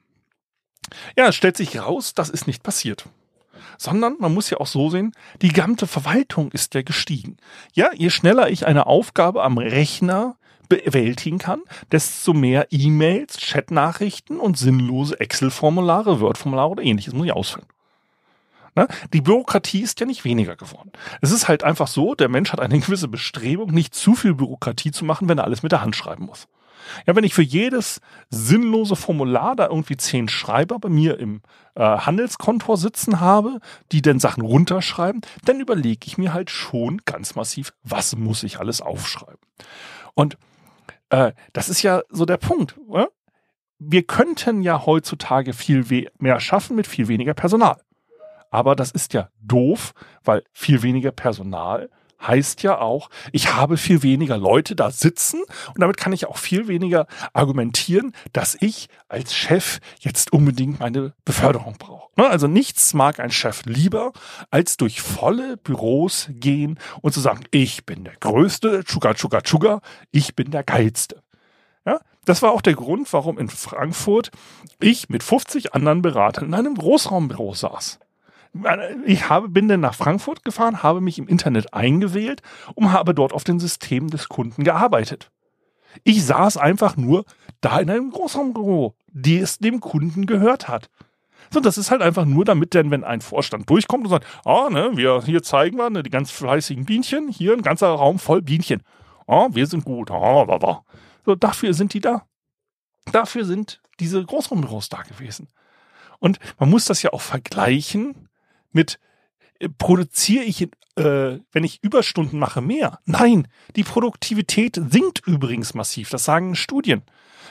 Ja, 1.17 1.29
es 1.29 1.37
stellt 1.37 1.57
sich 1.57 1.81
raus, 1.81 2.15
das 2.15 2.29
ist 2.29 2.47
nicht 2.47 2.63
passiert 2.63 3.07
sondern 3.79 4.17
man 4.19 4.35
muss 4.35 4.51
ja 4.51 4.59
auch 4.59 4.67
so 4.67 4.91
sehen, 4.91 5.13
die 5.43 5.49
gesamte 5.49 5.87
Verwaltung 5.87 6.51
ist 6.53 6.75
ja 6.75 6.83
gestiegen. 6.83 7.37
Ja, 7.73 7.91
je 7.95 8.11
schneller 8.11 8.51
ich 8.51 8.67
eine 8.67 8.87
Aufgabe 8.87 9.43
am 9.43 9.59
Rechner 9.59 10.37
bewältigen 10.69 11.39
kann, 11.39 11.61
desto 11.93 12.33
mehr 12.33 12.69
E-Mails, 12.71 13.39
Chatnachrichten 13.39 14.39
und 14.39 14.59
sinnlose 14.59 15.19
Excel-Formulare, 15.21 16.21
Word-Formulare 16.21 16.71
oder 16.71 16.83
ähnliches 16.83 17.15
muss 17.15 17.27
ich 17.27 17.33
ausfüllen. 17.33 17.67
Na, 18.77 18.89
die 19.13 19.21
Bürokratie 19.21 19.83
ist 19.83 20.01
ja 20.01 20.07
nicht 20.07 20.25
weniger 20.25 20.57
geworden. 20.57 20.91
Es 21.21 21.31
ist 21.31 21.47
halt 21.47 21.63
einfach 21.63 21.87
so, 21.87 22.15
der 22.15 22.29
Mensch 22.29 22.53
hat 22.53 22.61
eine 22.61 22.81
gewisse 22.81 23.07
Bestrebung, 23.07 23.71
nicht 23.71 23.95
zu 23.95 24.15
viel 24.15 24.35
Bürokratie 24.35 24.91
zu 24.91 25.05
machen, 25.05 25.29
wenn 25.29 25.39
er 25.39 25.45
alles 25.45 25.63
mit 25.63 25.71
der 25.71 25.81
Hand 25.81 25.95
schreiben 25.95 26.27
muss. 26.27 26.49
Ja, 27.07 27.17
wenn 27.17 27.25
ich 27.25 27.35
für 27.35 27.43
jedes 27.43 28.01
sinnlose 28.31 28.97
Formular 28.97 29.57
da 29.57 29.69
irgendwie 29.69 29.97
zehn 29.97 30.29
Schreiber 30.29 30.79
bei 30.79 30.89
mir 30.89 31.19
im 31.19 31.43
äh, 31.75 31.83
Handelskontor 31.83 32.77
sitzen 32.77 33.21
habe, 33.21 33.61
die 33.93 34.03
dann 34.03 34.21
Sachen 34.21 34.43
runterschreiben, 34.43 35.23
dann 35.45 35.61
überlege 35.61 36.07
ich 36.07 36.19
mir 36.19 36.33
halt 36.33 36.51
schon 36.51 37.03
ganz 37.05 37.35
massiv, 37.35 37.73
was 37.83 38.17
muss 38.17 38.43
ich 38.43 38.61
alles 38.61 38.81
aufschreiben. 38.81 39.41
Und 40.15 40.37
äh, 41.11 41.33
das 41.53 41.69
ist 41.69 41.83
ja 41.83 42.03
so 42.09 42.25
der 42.25 42.37
Punkt. 42.39 42.77
Oder? 42.87 43.09
Wir 43.79 44.05
könnten 44.05 44.63
ja 44.63 44.87
heutzutage 44.87 45.53
viel 45.53 46.09
mehr 46.19 46.41
schaffen 46.41 46.77
mit 46.77 46.87
viel 46.87 47.09
weniger 47.09 47.35
Personal. 47.35 47.77
Aber 48.51 48.77
das 48.77 48.93
ist 48.93 49.13
ja 49.15 49.31
doof, 49.41 49.95
weil 50.23 50.45
viel 50.53 50.83
weniger 50.83 51.11
Personal 51.11 51.91
heißt 52.23 52.63
ja 52.63 52.79
auch, 52.79 53.11
ich 53.33 53.55
habe 53.55 53.77
viel 53.77 54.03
weniger 54.03 54.39
Leute 54.39 54.75
da 54.77 54.91
sitzen 54.91 55.43
und 55.69 55.81
damit 55.81 55.97
kann 55.97 56.13
ich 56.13 56.27
auch 56.27 56.39
viel 56.39 56.69
weniger 56.69 57.07
argumentieren, 57.33 58.13
dass 58.33 58.57
ich 58.61 58.89
als 59.09 59.35
Chef 59.35 59.81
jetzt 60.01 60.33
unbedingt 60.33 60.81
meine 60.81 61.13
Beförderung 61.25 61.77
brauche. 61.79 62.11
Ne, 62.17 62.29
also 62.29 62.47
nichts 62.47 62.95
mag 62.95 63.19
ein 63.19 63.31
Chef 63.31 63.63
lieber, 63.65 64.13
als 64.51 64.77
durch 64.77 65.01
volle 65.01 65.57
Büros 65.57 66.29
gehen 66.31 66.79
und 67.03 67.13
zu 67.13 67.21
sagen, 67.21 67.45
ich 67.51 67.85
bin 67.85 68.05
der 68.05 68.15
Größte, 68.17 68.85
Chuga, 68.85 69.15
Chuga, 69.15 69.41
Chuga, 69.41 69.81
ich 70.13 70.37
bin 70.37 70.51
der 70.51 70.63
Geilste. 70.63 71.23
Ja, 71.85 72.01
das 72.25 72.41
war 72.41 72.53
auch 72.53 72.63
der 72.63 72.75
Grund, 72.75 73.13
warum 73.13 73.39
in 73.39 73.49
Frankfurt 73.49 74.31
ich 74.81 75.09
mit 75.09 75.23
50 75.23 75.75
anderen 75.75 76.03
Beratern 76.03 76.47
in 76.47 76.55
einem 76.55 76.77
Großraumbüro 76.77 77.55
saß. 77.55 77.99
Ich 79.05 79.29
habe, 79.29 79.49
bin 79.49 79.67
dann 79.67 79.81
nach 79.81 79.95
Frankfurt 79.95 80.45
gefahren, 80.45 80.83
habe 80.83 81.01
mich 81.01 81.19
im 81.19 81.27
Internet 81.27 81.75
eingewählt 81.75 82.41
und 82.75 82.93
habe 82.93 83.15
dort 83.15 83.33
auf 83.33 83.43
dem 83.43 83.59
System 83.59 84.11
des 84.11 84.29
Kunden 84.29 84.63
gearbeitet. 84.63 85.33
Ich 86.05 86.25
saß 86.25 86.57
einfach 86.57 86.97
nur 86.97 87.25
da 87.61 87.79
in 87.79 87.91
einem 87.91 88.11
Großraumbüro, 88.11 88.95
die 89.09 89.39
es 89.39 89.59
dem 89.59 89.81
Kunden 89.81 90.27
gehört 90.27 90.69
hat. 90.69 90.89
So, 91.51 91.61
das 91.61 91.79
ist 91.79 91.91
halt 91.91 92.03
einfach 92.03 92.25
nur 92.25 92.45
damit, 92.45 92.75
denn 92.75 92.91
wenn 92.91 93.05
ein 93.05 93.21
Vorstand 93.21 93.69
durchkommt 93.69 94.05
und 94.05 94.11
sagt, 94.11 94.27
ah, 94.45 94.69
ne, 94.71 94.93
wir 94.95 95.23
hier 95.25 95.43
zeigen 95.43 95.77
wir 95.77 95.91
ne, 95.91 96.03
die 96.03 96.11
ganz 96.11 96.31
fleißigen 96.31 96.85
Bienchen, 96.85 97.29
hier 97.29 97.53
ein 97.53 97.63
ganzer 97.63 97.89
Raum 97.89 98.19
voll 98.19 98.43
Bienchen. 98.43 98.83
Ah, 99.27 99.49
wir 99.51 99.67
sind 99.67 99.85
gut. 99.85 100.11
Ah, 100.11 100.45
da, 100.47 100.59
da. 100.59 100.85
So, 101.25 101.35
dafür 101.35 101.75
sind 101.75 101.95
die 101.95 102.01
da. 102.01 102.27
Dafür 103.13 103.45
sind 103.45 103.81
diese 104.01 104.25
Großraumbüros 104.25 104.89
da 104.89 105.03
gewesen. 105.03 105.49
Und 106.19 106.39
man 106.59 106.71
muss 106.71 106.87
das 106.87 107.03
ja 107.03 107.13
auch 107.13 107.21
vergleichen 107.21 108.29
mit, 108.75 108.99
äh, 109.59 109.69
produziere 109.69 110.45
ich, 110.45 110.63
äh, 110.63 110.69
wenn 110.97 111.65
ich 111.65 111.83
Überstunden 111.83 112.39
mache, 112.39 112.61
mehr? 112.61 113.01
Nein, 113.05 113.49
die 113.77 113.85
Produktivität 113.85 114.81
sinkt 114.91 115.27
übrigens 115.27 115.75
massiv. 115.75 116.11
Das 116.11 116.25
sagen 116.25 116.55
Studien. 116.55 117.03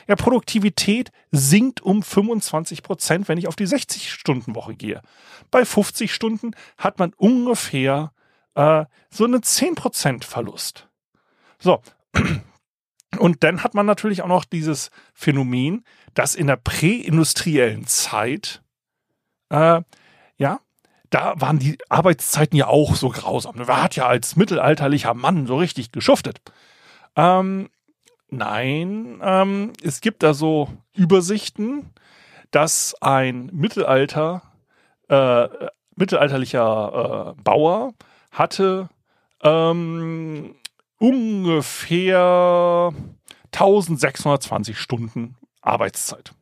Ja, 0.06 0.16
Produktivität 0.16 1.12
sinkt 1.30 1.80
um 1.80 2.02
25 2.02 2.82
Prozent, 2.82 3.28
wenn 3.28 3.38
ich 3.38 3.48
auf 3.48 3.56
die 3.56 3.66
60-Stunden-Woche 3.66 4.74
gehe. 4.74 5.00
Bei 5.50 5.64
50 5.64 6.12
Stunden 6.12 6.52
hat 6.76 6.98
man 6.98 7.12
ungefähr 7.14 8.12
äh, 8.54 8.84
so 9.10 9.24
einen 9.24 9.42
10 9.42 9.74
Prozent 9.74 10.24
Verlust. 10.24 10.88
So. 11.58 11.80
Und 13.18 13.44
dann 13.44 13.62
hat 13.62 13.74
man 13.74 13.86
natürlich 13.86 14.22
auch 14.22 14.28
noch 14.28 14.44
dieses 14.44 14.90
Phänomen, 15.14 15.84
dass 16.14 16.34
in 16.34 16.48
der 16.48 16.56
präindustriellen 16.56 17.86
Zeit, 17.86 18.62
äh, 19.50 19.82
ja, 20.36 20.60
da 21.14 21.34
waren 21.36 21.60
die 21.60 21.78
Arbeitszeiten 21.88 22.56
ja 22.56 22.66
auch 22.66 22.96
so 22.96 23.08
grausam. 23.08 23.54
Man 23.56 23.68
hat 23.68 23.94
ja 23.94 24.08
als 24.08 24.34
mittelalterlicher 24.34 25.14
Mann 25.14 25.46
so 25.46 25.56
richtig 25.56 25.92
geschuftet. 25.92 26.40
Ähm, 27.14 27.70
nein, 28.30 29.20
ähm, 29.22 29.72
es 29.80 30.00
gibt 30.00 30.24
da 30.24 30.34
so 30.34 30.68
Übersichten, 30.92 31.92
dass 32.50 32.96
ein 33.00 33.48
Mittelalter, 33.52 34.42
äh, 35.08 35.46
mittelalterlicher 35.94 37.36
äh, 37.36 37.42
Bauer 37.42 37.94
hatte 38.32 38.88
ähm, 39.40 40.56
ungefähr 40.98 42.92
1620 43.52 44.76
Stunden 44.76 45.36
Arbeitszeit. 45.60 46.32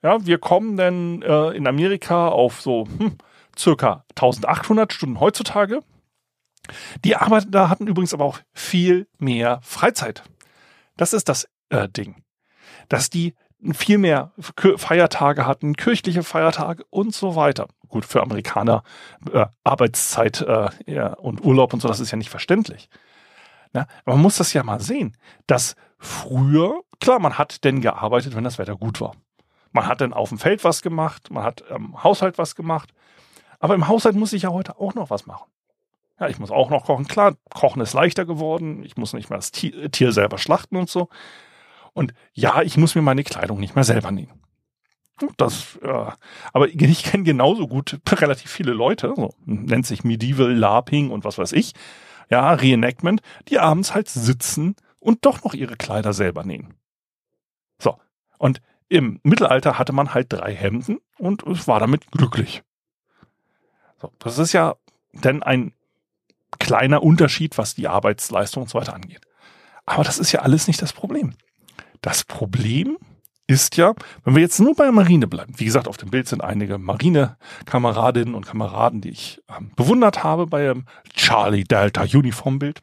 Ja, 0.00 0.24
wir 0.24 0.38
kommen 0.38 0.76
dann 0.76 1.22
äh, 1.22 1.48
in 1.56 1.66
Amerika 1.66 2.28
auf 2.28 2.60
so 2.60 2.86
hm, 2.98 3.18
circa 3.58 4.04
1800 4.10 4.92
Stunden 4.92 5.20
heutzutage. 5.20 5.80
Die 7.04 7.16
Arbeiter 7.16 7.68
hatten 7.68 7.86
übrigens 7.86 8.14
aber 8.14 8.24
auch 8.24 8.40
viel 8.52 9.08
mehr 9.18 9.60
Freizeit. 9.62 10.22
Das 10.96 11.12
ist 11.12 11.28
das 11.28 11.48
äh, 11.70 11.88
Ding. 11.88 12.22
Dass 12.88 13.10
die 13.10 13.34
viel 13.72 13.98
mehr 13.98 14.32
Feiertage 14.76 15.46
hatten, 15.46 15.76
kirchliche 15.76 16.22
Feiertage 16.22 16.84
und 16.90 17.14
so 17.14 17.36
weiter. 17.36 17.68
Gut, 17.88 18.04
für 18.04 18.22
Amerikaner 18.22 18.82
äh, 19.32 19.46
Arbeitszeit 19.64 20.40
äh, 20.40 20.68
ja, 20.86 21.12
und 21.14 21.44
Urlaub 21.44 21.72
und 21.74 21.80
so, 21.80 21.88
das 21.88 22.00
ist 22.00 22.10
ja 22.10 22.16
nicht 22.16 22.30
verständlich. 22.30 22.88
Na, 23.72 23.86
man 24.04 24.20
muss 24.20 24.36
das 24.36 24.52
ja 24.52 24.62
mal 24.62 24.80
sehen, 24.80 25.16
dass 25.46 25.76
früher, 25.98 26.80
klar, 27.00 27.18
man 27.18 27.38
hat 27.38 27.64
denn 27.64 27.80
gearbeitet, 27.80 28.34
wenn 28.34 28.44
das 28.44 28.58
Wetter 28.58 28.76
gut 28.76 29.00
war. 29.00 29.14
Man 29.72 29.86
hat 29.86 30.00
dann 30.00 30.12
auf 30.12 30.30
dem 30.30 30.38
Feld 30.38 30.64
was 30.64 30.82
gemacht, 30.82 31.30
man 31.30 31.44
hat 31.44 31.62
im 31.68 32.02
Haushalt 32.02 32.38
was 32.38 32.56
gemacht, 32.56 32.92
aber 33.60 33.74
im 33.74 33.86
Haushalt 33.86 34.16
muss 34.16 34.32
ich 34.32 34.42
ja 34.42 34.50
heute 34.50 34.78
auch 34.80 34.94
noch 34.94 35.10
was 35.10 35.26
machen. 35.26 35.48
Ja, 36.18 36.28
ich 36.28 36.38
muss 36.38 36.50
auch 36.50 36.68
noch 36.68 36.84
kochen. 36.84 37.06
Klar, 37.06 37.36
Kochen 37.54 37.80
ist 37.80 37.94
leichter 37.94 38.26
geworden. 38.26 38.82
Ich 38.82 38.96
muss 38.96 39.14
nicht 39.14 39.30
mehr 39.30 39.38
das 39.38 39.52
Tier 39.52 40.12
selber 40.12 40.36
schlachten 40.36 40.76
und 40.76 40.90
so. 40.90 41.08
Und 41.92 42.12
ja, 42.32 42.62
ich 42.62 42.76
muss 42.76 42.94
mir 42.94 43.02
meine 43.02 43.24
Kleidung 43.24 43.58
nicht 43.58 43.74
mehr 43.74 43.84
selber 43.84 44.10
nähen. 44.10 44.32
Das, 45.36 45.78
äh, 45.82 46.10
aber 46.52 46.68
ich 46.68 47.04
kenne 47.04 47.24
genauso 47.24 47.68
gut 47.68 48.00
relativ 48.10 48.50
viele 48.50 48.72
Leute, 48.72 49.12
so, 49.16 49.34
nennt 49.44 49.86
sich 49.86 50.02
Medieval 50.02 50.52
LARPing 50.52 51.10
und 51.10 51.24
was 51.24 51.36
weiß 51.36 51.52
ich, 51.52 51.74
ja, 52.30 52.52
Reenactment, 52.52 53.20
die 53.48 53.58
abends 53.58 53.94
halt 53.94 54.08
sitzen 54.08 54.76
und 54.98 55.26
doch 55.26 55.44
noch 55.44 55.52
ihre 55.52 55.76
Kleider 55.76 56.12
selber 56.12 56.44
nähen. 56.44 56.74
So. 57.78 57.98
Und 58.38 58.62
im 58.88 59.20
Mittelalter 59.22 59.78
hatte 59.78 59.92
man 59.92 60.14
halt 60.14 60.32
drei 60.32 60.54
Hemden 60.54 61.00
und 61.18 61.42
es 61.46 61.68
war 61.68 61.80
damit 61.80 62.10
glücklich. 62.10 62.62
So, 64.00 64.12
das 64.18 64.38
ist 64.38 64.52
ja 64.52 64.76
dann 65.12 65.42
ein 65.42 65.72
kleiner 66.58 67.02
Unterschied, 67.02 67.58
was 67.58 67.74
die 67.74 67.88
Arbeitsleistung 67.88 68.64
und 68.64 68.68
so 68.68 68.78
weiter 68.78 68.94
angeht. 68.94 69.20
Aber 69.86 70.04
das 70.04 70.18
ist 70.18 70.32
ja 70.32 70.40
alles 70.40 70.66
nicht 70.66 70.80
das 70.82 70.92
Problem. 70.92 71.34
Das 72.00 72.24
Problem 72.24 72.98
ist 73.46 73.76
ja, 73.76 73.94
wenn 74.24 74.36
wir 74.36 74.42
jetzt 74.42 74.60
nur 74.60 74.76
bei 74.76 74.84
der 74.84 74.92
Marine 74.92 75.26
bleiben, 75.26 75.54
wie 75.56 75.64
gesagt, 75.64 75.88
auf 75.88 75.96
dem 75.96 76.10
Bild 76.10 76.28
sind 76.28 76.42
einige 76.42 76.78
Marine-Kameradinnen 76.78 78.34
und 78.34 78.46
Kameraden, 78.46 79.00
die 79.00 79.10
ich 79.10 79.42
ähm, 79.48 79.72
bewundert 79.74 80.22
habe 80.22 80.46
bei 80.46 80.66
dem 80.66 80.84
Charlie 81.14 81.64
Delta 81.64 82.02
Uniformbild. 82.02 82.82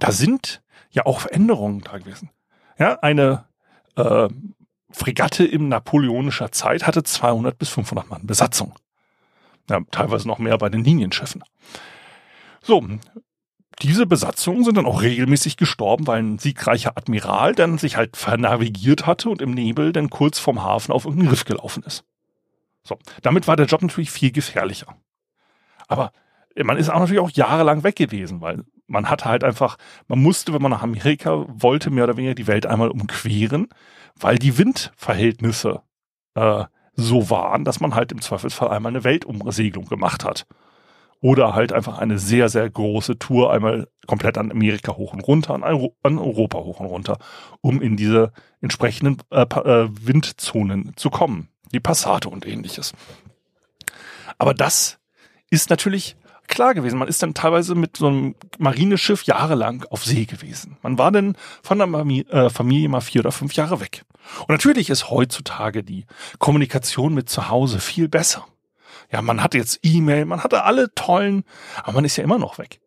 Da 0.00 0.10
sind 0.10 0.62
ja 0.90 1.06
auch 1.06 1.20
Veränderungen 1.20 1.80
da 1.80 1.98
gewesen. 1.98 2.30
Ja, 2.78 2.98
eine 3.00 3.44
äh, 3.96 4.28
Fregatte 4.90 5.44
im 5.44 5.68
napoleonischer 5.68 6.50
Zeit 6.50 6.86
hatte 6.86 7.04
200 7.04 7.56
bis 7.56 7.68
500 7.68 8.10
Mann 8.10 8.26
Besatzung. 8.26 8.74
Ja, 9.70 9.80
teilweise 9.90 10.26
noch 10.26 10.38
mehr 10.38 10.56
bei 10.58 10.68
den 10.68 10.84
Linienschiffen. 10.84 11.44
So, 12.62 12.84
diese 13.82 14.06
Besatzungen 14.06 14.64
sind 14.64 14.76
dann 14.76 14.86
auch 14.86 15.02
regelmäßig 15.02 15.56
gestorben, 15.56 16.06
weil 16.06 16.22
ein 16.22 16.38
siegreicher 16.38 16.96
Admiral 16.96 17.54
dann 17.54 17.78
sich 17.78 17.96
halt 17.96 18.16
vernavigiert 18.16 19.06
hatte 19.06 19.30
und 19.30 19.40
im 19.40 19.52
Nebel 19.52 19.92
dann 19.92 20.10
kurz 20.10 20.38
vom 20.38 20.62
Hafen 20.62 20.92
auf 20.92 21.04
irgendein 21.04 21.28
Riff 21.28 21.44
gelaufen 21.44 21.82
ist. 21.84 22.04
So, 22.82 22.98
damit 23.22 23.46
war 23.46 23.56
der 23.56 23.66
Job 23.66 23.82
natürlich 23.82 24.10
viel 24.10 24.32
gefährlicher. 24.32 24.96
Aber 25.86 26.12
man 26.56 26.76
ist 26.76 26.88
auch 26.88 26.98
natürlich 26.98 27.20
auch 27.20 27.30
jahrelang 27.30 27.84
weg 27.84 27.96
gewesen, 27.96 28.40
weil 28.40 28.64
man 28.86 29.08
hatte 29.08 29.26
halt 29.26 29.44
einfach, 29.44 29.76
man 30.08 30.20
musste, 30.20 30.52
wenn 30.52 30.62
man 30.62 30.70
nach 30.70 30.82
Amerika 30.82 31.44
wollte, 31.48 31.90
mehr 31.90 32.04
oder 32.04 32.16
weniger 32.16 32.34
die 32.34 32.46
Welt 32.46 32.66
einmal 32.66 32.90
umqueren, 32.90 33.68
weil 34.16 34.38
die 34.38 34.58
Windverhältnisse 34.58 35.82
äh, 36.34 36.64
so 36.98 37.30
waren, 37.30 37.64
dass 37.64 37.78
man 37.78 37.94
halt 37.94 38.10
im 38.10 38.20
Zweifelsfall 38.20 38.68
einmal 38.68 38.90
eine 38.90 39.04
Weltumsegelung 39.04 39.86
gemacht 39.86 40.24
hat. 40.24 40.46
Oder 41.20 41.54
halt 41.54 41.72
einfach 41.72 41.98
eine 41.98 42.18
sehr, 42.18 42.48
sehr 42.48 42.68
große 42.68 43.18
Tour 43.18 43.52
einmal 43.52 43.88
komplett 44.06 44.36
an 44.36 44.50
Amerika 44.50 44.96
hoch 44.96 45.12
und 45.12 45.20
runter, 45.20 45.54
an, 45.54 45.62
Euro 45.62 45.96
an 46.02 46.18
Europa 46.18 46.58
hoch 46.58 46.80
und 46.80 46.86
runter, 46.86 47.18
um 47.60 47.80
in 47.80 47.96
diese 47.96 48.32
entsprechenden 48.60 49.18
äh, 49.30 49.42
äh, 49.42 49.88
Windzonen 49.90 50.92
zu 50.96 51.10
kommen. 51.10 51.48
Die 51.72 51.80
Passate 51.80 52.28
und 52.28 52.46
ähnliches. 52.46 52.92
Aber 54.38 54.54
das 54.54 54.98
ist 55.50 55.70
natürlich 55.70 56.16
klar 56.48 56.74
gewesen. 56.74 56.98
Man 56.98 57.08
ist 57.08 57.22
dann 57.22 57.34
teilweise 57.34 57.74
mit 57.74 57.96
so 57.96 58.08
einem 58.08 58.34
Marineschiff 58.58 59.22
jahrelang 59.24 59.84
auf 59.90 60.04
See 60.04 60.24
gewesen. 60.24 60.78
Man 60.82 60.98
war 60.98 61.12
dann 61.12 61.36
von 61.62 61.78
der 61.78 61.88
äh, 62.32 62.50
Familie 62.50 62.88
mal 62.88 63.00
vier 63.00 63.20
oder 63.20 63.32
fünf 63.32 63.54
Jahre 63.54 63.80
weg. 63.80 64.04
Und 64.40 64.50
natürlich 64.50 64.90
ist 64.90 65.10
heutzutage 65.10 65.82
die 65.82 66.06
Kommunikation 66.38 67.14
mit 67.14 67.28
zu 67.28 67.48
Hause 67.48 67.80
viel 67.80 68.08
besser. 68.08 68.46
Ja, 69.10 69.22
man 69.22 69.42
hatte 69.42 69.58
jetzt 69.58 69.80
E-Mail, 69.82 70.24
man 70.24 70.42
hatte 70.42 70.64
alle 70.64 70.94
tollen, 70.94 71.44
aber 71.82 71.92
man 71.92 72.04
ist 72.04 72.16
ja 72.16 72.24
immer 72.24 72.38
noch 72.38 72.58
weg. 72.58 72.80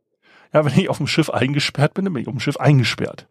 Ja, 0.53 0.65
wenn 0.65 0.77
ich 0.77 0.89
auf 0.89 0.97
dem 0.97 1.07
Schiff 1.07 1.29
eingesperrt 1.29 1.93
bin, 1.93 2.05
dann 2.05 2.13
bin 2.13 2.21
ich 2.21 2.27
auf 2.27 2.33
dem 2.33 2.39
Schiff 2.39 2.57
eingesperrt. 2.57 3.27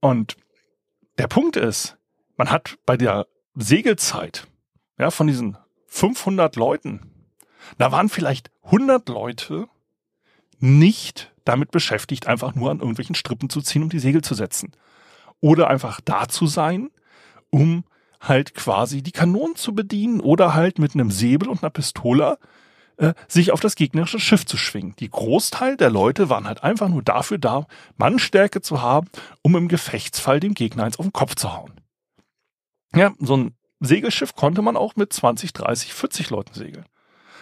Und 0.00 0.36
der 1.18 1.26
Punkt 1.26 1.56
ist, 1.56 1.96
man 2.36 2.50
hat 2.50 2.78
bei 2.86 2.96
der 2.96 3.26
Segelzeit, 3.54 4.46
ja, 4.98 5.10
von 5.10 5.26
diesen 5.26 5.58
500 5.86 6.56
Leuten, 6.56 7.34
da 7.76 7.92
waren 7.92 8.08
vielleicht 8.08 8.50
100 8.64 9.08
Leute 9.08 9.68
nicht 10.58 11.32
damit 11.44 11.70
beschäftigt, 11.70 12.26
einfach 12.26 12.54
nur 12.54 12.70
an 12.70 12.80
irgendwelchen 12.80 13.14
Strippen 13.14 13.50
zu 13.50 13.60
ziehen, 13.60 13.82
um 13.82 13.90
die 13.90 13.98
Segel 13.98 14.22
zu 14.22 14.34
setzen. 14.34 14.72
Oder 15.40 15.68
einfach 15.68 16.00
da 16.04 16.28
zu 16.28 16.46
sein, 16.46 16.90
um 17.50 17.84
halt 18.20 18.54
quasi 18.54 19.02
die 19.02 19.12
Kanonen 19.12 19.56
zu 19.56 19.74
bedienen 19.74 20.20
oder 20.20 20.54
halt 20.54 20.78
mit 20.78 20.94
einem 20.94 21.10
Säbel 21.10 21.48
und 21.48 21.62
einer 21.62 21.70
Pistole 21.70 22.38
äh, 22.96 23.14
sich 23.28 23.52
auf 23.52 23.60
das 23.60 23.76
gegnerische 23.76 24.18
Schiff 24.18 24.44
zu 24.44 24.56
schwingen. 24.56 24.96
Die 24.98 25.10
Großteil 25.10 25.76
der 25.76 25.90
Leute 25.90 26.28
waren 26.28 26.46
halt 26.46 26.64
einfach 26.64 26.88
nur 26.88 27.02
dafür 27.02 27.38
da, 27.38 27.66
Mannstärke 27.96 28.60
zu 28.60 28.82
haben, 28.82 29.08
um 29.42 29.54
im 29.56 29.68
Gefechtsfall 29.68 30.40
dem 30.40 30.54
Gegner 30.54 30.84
eins 30.84 30.98
auf 30.98 31.06
den 31.06 31.12
Kopf 31.12 31.36
zu 31.36 31.52
hauen. 31.52 31.80
Ja, 32.94 33.12
so 33.20 33.36
ein 33.36 33.54
Segelschiff 33.80 34.34
konnte 34.34 34.62
man 34.62 34.76
auch 34.76 34.96
mit 34.96 35.12
20, 35.12 35.52
30, 35.52 35.94
40 35.94 36.30
Leuten 36.30 36.54
segeln. 36.54 36.86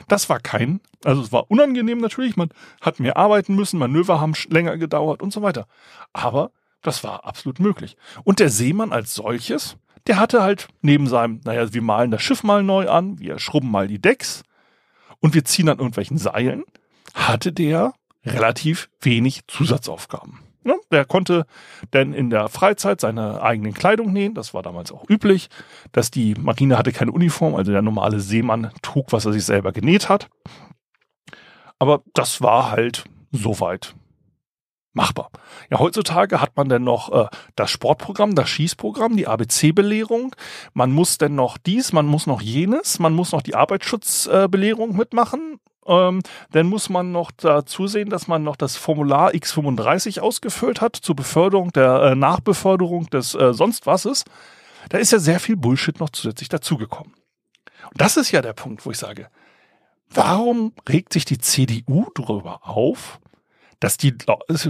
Das 0.08 0.28
war 0.28 0.40
kein, 0.40 0.80
also 1.04 1.22
es 1.22 1.32
war 1.32 1.50
unangenehm 1.50 1.98
natürlich, 1.98 2.36
man 2.36 2.50
hat 2.82 3.00
mehr 3.00 3.16
arbeiten 3.16 3.54
müssen, 3.54 3.78
Manöver 3.78 4.20
haben 4.20 4.34
länger 4.50 4.76
gedauert 4.76 5.22
und 5.22 5.32
so 5.32 5.40
weiter. 5.40 5.66
Aber 6.12 6.50
Das 6.86 7.02
war 7.02 7.24
absolut 7.24 7.58
möglich. 7.58 7.96
Und 8.22 8.38
der 8.38 8.48
Seemann 8.48 8.92
als 8.92 9.12
solches, 9.12 9.76
der 10.06 10.20
hatte 10.20 10.40
halt 10.40 10.68
neben 10.82 11.08
seinem, 11.08 11.40
naja, 11.42 11.74
wir 11.74 11.82
malen 11.82 12.12
das 12.12 12.22
Schiff 12.22 12.44
mal 12.44 12.62
neu 12.62 12.88
an, 12.88 13.18
wir 13.18 13.40
schrubben 13.40 13.72
mal 13.72 13.88
die 13.88 14.00
Decks 14.00 14.44
und 15.18 15.34
wir 15.34 15.44
ziehen 15.44 15.68
an 15.68 15.78
irgendwelchen 15.78 16.16
Seilen, 16.16 16.62
hatte 17.12 17.52
der 17.52 17.94
relativ 18.24 18.88
wenig 19.00 19.48
Zusatzaufgaben. 19.48 20.38
Ja, 20.62 20.76
der 20.92 21.04
konnte 21.04 21.44
denn 21.92 22.12
in 22.12 22.30
der 22.30 22.48
Freizeit 22.48 23.00
seine 23.00 23.42
eigenen 23.42 23.74
Kleidung 23.74 24.12
nähen. 24.12 24.34
Das 24.34 24.54
war 24.54 24.62
damals 24.62 24.92
auch 24.92 25.10
üblich, 25.10 25.48
dass 25.90 26.12
die 26.12 26.34
Marine 26.34 26.78
hatte 26.78 26.92
keine 26.92 27.10
Uniform, 27.10 27.56
also 27.56 27.72
der 27.72 27.82
normale 27.82 28.20
Seemann 28.20 28.70
trug, 28.80 29.12
was 29.12 29.26
er 29.26 29.32
sich 29.32 29.44
selber 29.44 29.72
genäht 29.72 30.08
hat. 30.08 30.28
Aber 31.80 32.04
das 32.14 32.42
war 32.42 32.70
halt 32.70 33.06
soweit 33.32 33.96
machbar. 34.96 35.30
Ja, 35.70 35.78
heutzutage 35.78 36.40
hat 36.40 36.56
man 36.56 36.68
dann 36.68 36.82
noch 36.82 37.12
äh, 37.12 37.28
das 37.54 37.70
Sportprogramm, 37.70 38.34
das 38.34 38.48
Schießprogramm, 38.48 39.16
die 39.16 39.28
ABC-Belehrung. 39.28 40.34
Man 40.74 40.90
muss 40.90 41.18
denn 41.18 41.34
noch 41.34 41.58
dies, 41.58 41.92
man 41.92 42.06
muss 42.06 42.26
noch 42.26 42.40
jenes, 42.40 42.98
man 42.98 43.14
muss 43.14 43.32
noch 43.32 43.42
die 43.42 43.54
Arbeitsschutzbelehrung 43.54 44.90
äh, 44.90 44.96
mitmachen. 44.96 45.60
Ähm, 45.86 46.22
dann 46.50 46.66
muss 46.66 46.88
man 46.88 47.12
noch 47.12 47.30
dazu 47.30 47.86
sehen, 47.86 48.10
dass 48.10 48.26
man 48.26 48.42
noch 48.42 48.56
das 48.56 48.76
Formular 48.76 49.30
X35 49.30 50.20
ausgefüllt 50.20 50.80
hat 50.80 50.96
zur 50.96 51.14
Beförderung 51.14 51.70
der 51.72 52.02
äh, 52.02 52.14
Nachbeförderung 52.16 53.08
des 53.10 53.34
äh, 53.34 53.52
sonst 53.52 53.86
was 53.86 54.24
Da 54.88 54.98
ist 54.98 55.12
ja 55.12 55.18
sehr 55.18 55.38
viel 55.38 55.56
Bullshit 55.56 56.00
noch 56.00 56.10
zusätzlich 56.10 56.48
dazugekommen. 56.48 57.12
Und 57.90 58.00
das 58.00 58.16
ist 58.16 58.32
ja 58.32 58.42
der 58.42 58.52
Punkt, 58.52 58.84
wo 58.84 58.90
ich 58.90 58.98
sage, 58.98 59.28
warum 60.10 60.72
regt 60.88 61.12
sich 61.12 61.24
die 61.24 61.38
CDU 61.38 62.06
darüber 62.14 62.60
auf, 62.66 63.20
dass 63.80 63.96
die 63.96 64.14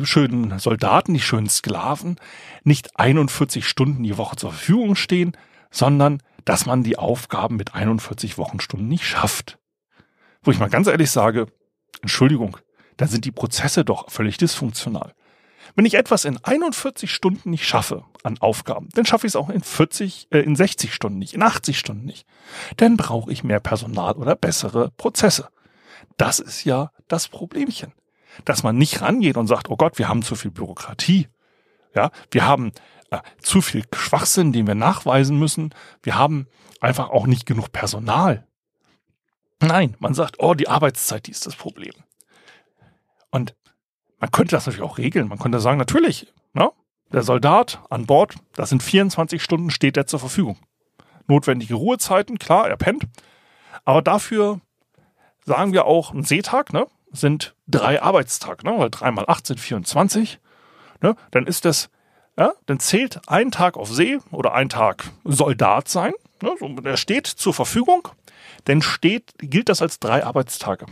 schönen 0.04 0.58
Soldaten, 0.58 1.14
die 1.14 1.20
schönen 1.20 1.48
Sklaven 1.48 2.16
nicht 2.64 2.98
41 2.98 3.66
Stunden 3.66 4.02
die 4.02 4.18
Woche 4.18 4.36
zur 4.36 4.50
Verfügung 4.52 4.96
stehen, 4.96 5.36
sondern 5.70 6.22
dass 6.44 6.66
man 6.66 6.82
die 6.82 6.98
Aufgaben 6.98 7.56
mit 7.56 7.74
41 7.74 8.38
Wochenstunden 8.38 8.88
nicht 8.88 9.04
schafft. 9.04 9.58
Wo 10.42 10.50
ich 10.50 10.58
mal 10.58 10.70
ganz 10.70 10.86
ehrlich 10.86 11.10
sage, 11.10 11.46
Entschuldigung, 12.02 12.56
dann 12.96 13.08
sind 13.08 13.24
die 13.24 13.32
Prozesse 13.32 13.84
doch 13.84 14.10
völlig 14.10 14.38
dysfunktional. 14.38 15.12
Wenn 15.74 15.84
ich 15.84 15.94
etwas 15.94 16.24
in 16.24 16.42
41 16.42 17.12
Stunden 17.12 17.50
nicht 17.50 17.66
schaffe 17.66 18.04
an 18.22 18.38
Aufgaben, 18.38 18.88
dann 18.94 19.04
schaffe 19.04 19.26
ich 19.26 19.32
es 19.32 19.36
auch 19.36 19.50
in 19.50 19.62
40, 19.62 20.28
äh, 20.30 20.38
in 20.38 20.56
60 20.56 20.94
Stunden 20.94 21.18
nicht, 21.18 21.34
in 21.34 21.42
80 21.42 21.78
Stunden 21.78 22.06
nicht. 22.06 22.26
Dann 22.76 22.96
brauche 22.96 23.32
ich 23.32 23.44
mehr 23.44 23.60
Personal 23.60 24.14
oder 24.14 24.36
bessere 24.36 24.90
Prozesse. 24.92 25.48
Das 26.16 26.38
ist 26.38 26.64
ja 26.64 26.92
das 27.08 27.28
Problemchen 27.28 27.92
dass 28.44 28.62
man 28.62 28.76
nicht 28.76 29.00
rangeht 29.00 29.36
und 29.36 29.46
sagt, 29.46 29.70
oh 29.70 29.76
Gott, 29.76 29.98
wir 29.98 30.08
haben 30.08 30.22
zu 30.22 30.34
viel 30.34 30.50
Bürokratie. 30.50 31.28
Ja, 31.94 32.10
wir 32.30 32.46
haben 32.46 32.72
äh, 33.10 33.18
zu 33.40 33.60
viel 33.60 33.84
Schwachsinn, 33.94 34.52
den 34.52 34.66
wir 34.66 34.74
nachweisen 34.74 35.38
müssen. 35.38 35.74
Wir 36.02 36.16
haben 36.16 36.46
einfach 36.80 37.10
auch 37.10 37.26
nicht 37.26 37.46
genug 37.46 37.72
Personal. 37.72 38.46
Nein, 39.60 39.96
man 39.98 40.14
sagt, 40.14 40.36
oh, 40.38 40.54
die 40.54 40.68
Arbeitszeit, 40.68 41.26
die 41.26 41.30
ist 41.30 41.46
das 41.46 41.56
Problem. 41.56 41.94
Und 43.30 43.54
man 44.18 44.30
könnte 44.30 44.56
das 44.56 44.66
natürlich 44.66 44.88
auch 44.88 44.98
regeln. 44.98 45.28
Man 45.28 45.38
könnte 45.38 45.60
sagen, 45.60 45.78
natürlich, 45.78 46.32
ne, 46.52 46.70
der 47.12 47.22
Soldat 47.22 47.80
an 47.90 48.06
Bord, 48.06 48.34
das 48.54 48.70
sind 48.70 48.82
24 48.82 49.42
Stunden, 49.42 49.70
steht 49.70 49.96
er 49.96 50.06
zur 50.06 50.20
Verfügung. 50.20 50.58
Notwendige 51.26 51.74
Ruhezeiten, 51.74 52.38
klar, 52.38 52.68
er 52.68 52.76
pennt. 52.76 53.06
Aber 53.84 54.02
dafür 54.02 54.60
sagen 55.44 55.72
wir 55.72 55.86
auch 55.86 56.12
einen 56.12 56.24
Seetag, 56.24 56.72
ne? 56.72 56.86
Sind 57.12 57.54
drei 57.66 58.02
Arbeitstage, 58.02 58.66
ne? 58.66 58.78
weil 58.78 58.90
drei 58.90 59.10
mal 59.10 59.24
acht 59.28 59.46
sind 59.46 59.60
24. 59.60 60.40
Ne? 61.02 61.16
Dann 61.30 61.46
ist 61.46 61.64
das, 61.64 61.90
ja, 62.38 62.52
dann 62.66 62.80
zählt 62.80 63.20
ein 63.26 63.50
Tag 63.50 63.76
auf 63.76 63.90
See 63.90 64.18
oder 64.30 64.54
ein 64.54 64.68
Tag 64.68 65.04
Soldat 65.24 65.88
sein. 65.88 66.12
Ne? 66.42 66.52
So, 66.58 66.68
der 66.68 66.96
steht 66.96 67.26
zur 67.26 67.54
Verfügung, 67.54 68.08
dann 68.64 68.82
steht, 68.82 69.34
gilt 69.38 69.68
das 69.68 69.82
als 69.82 69.98
drei 69.98 70.24
Arbeitstage. 70.24 70.86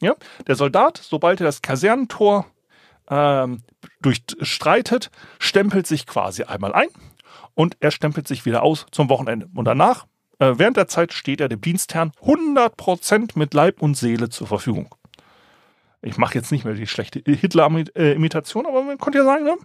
Ja? 0.00 0.14
Der 0.46 0.54
Soldat, 0.54 1.00
sobald 1.02 1.40
er 1.40 1.44
das 1.44 1.62
Kasernentor 1.62 2.46
ähm, 3.10 3.62
durchstreitet, 4.00 5.10
stempelt 5.38 5.86
sich 5.86 6.06
quasi 6.06 6.44
einmal 6.44 6.72
ein 6.72 6.88
und 7.54 7.76
er 7.80 7.90
stempelt 7.90 8.28
sich 8.28 8.46
wieder 8.46 8.62
aus 8.62 8.86
zum 8.90 9.08
Wochenende. 9.08 9.48
Und 9.54 9.64
danach, 9.64 10.06
äh, 10.38 10.54
während 10.56 10.76
der 10.76 10.88
Zeit, 10.88 11.12
steht 11.12 11.40
er 11.40 11.48
dem 11.48 11.60
Dienstherrn 11.60 12.12
100% 12.22 13.32
mit 13.34 13.54
Leib 13.54 13.82
und 13.82 13.96
Seele 13.96 14.28
zur 14.28 14.46
Verfügung 14.46 14.94
ich 16.02 16.16
mache 16.16 16.34
jetzt 16.34 16.52
nicht 16.52 16.64
mehr 16.64 16.74
die 16.74 16.86
schlechte 16.86 17.20
Hitler-Imitation, 17.24 18.66
aber 18.66 18.82
man 18.82 18.98
konnte 18.98 19.18
ja 19.18 19.24
sagen, 19.24 19.44
ne? 19.44 19.56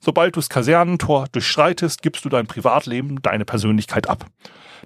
sobald 0.00 0.36
du 0.36 0.40
das 0.40 0.48
Kasernentor 0.48 1.26
durchschreitest, 1.32 2.02
gibst 2.02 2.24
du 2.24 2.28
dein 2.28 2.46
Privatleben, 2.46 3.20
deine 3.22 3.44
Persönlichkeit 3.44 4.08
ab. 4.08 4.26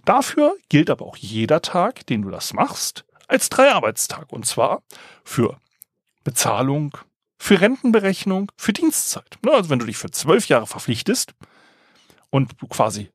Dafür 0.04 0.56
gilt 0.68 0.90
aber 0.90 1.04
auch 1.04 1.16
jeder 1.16 1.60
Tag, 1.60 2.06
den 2.06 2.22
du 2.22 2.30
das 2.30 2.52
machst, 2.52 3.04
als 3.26 3.48
drei 3.48 3.72
Arbeitstag. 3.72 4.32
Und 4.32 4.46
zwar 4.46 4.82
für 5.24 5.58
Bezahlung, 6.24 6.96
für 7.38 7.60
Rentenberechnung, 7.60 8.50
für 8.56 8.72
Dienstzeit. 8.72 9.38
Ne, 9.42 9.52
also 9.52 9.70
wenn 9.70 9.78
du 9.78 9.86
dich 9.86 9.96
für 9.96 10.10
zwölf 10.10 10.48
Jahre 10.48 10.66
verpflichtest 10.66 11.34
und 12.30 12.52
du 12.58 12.66
quasi 12.66 13.10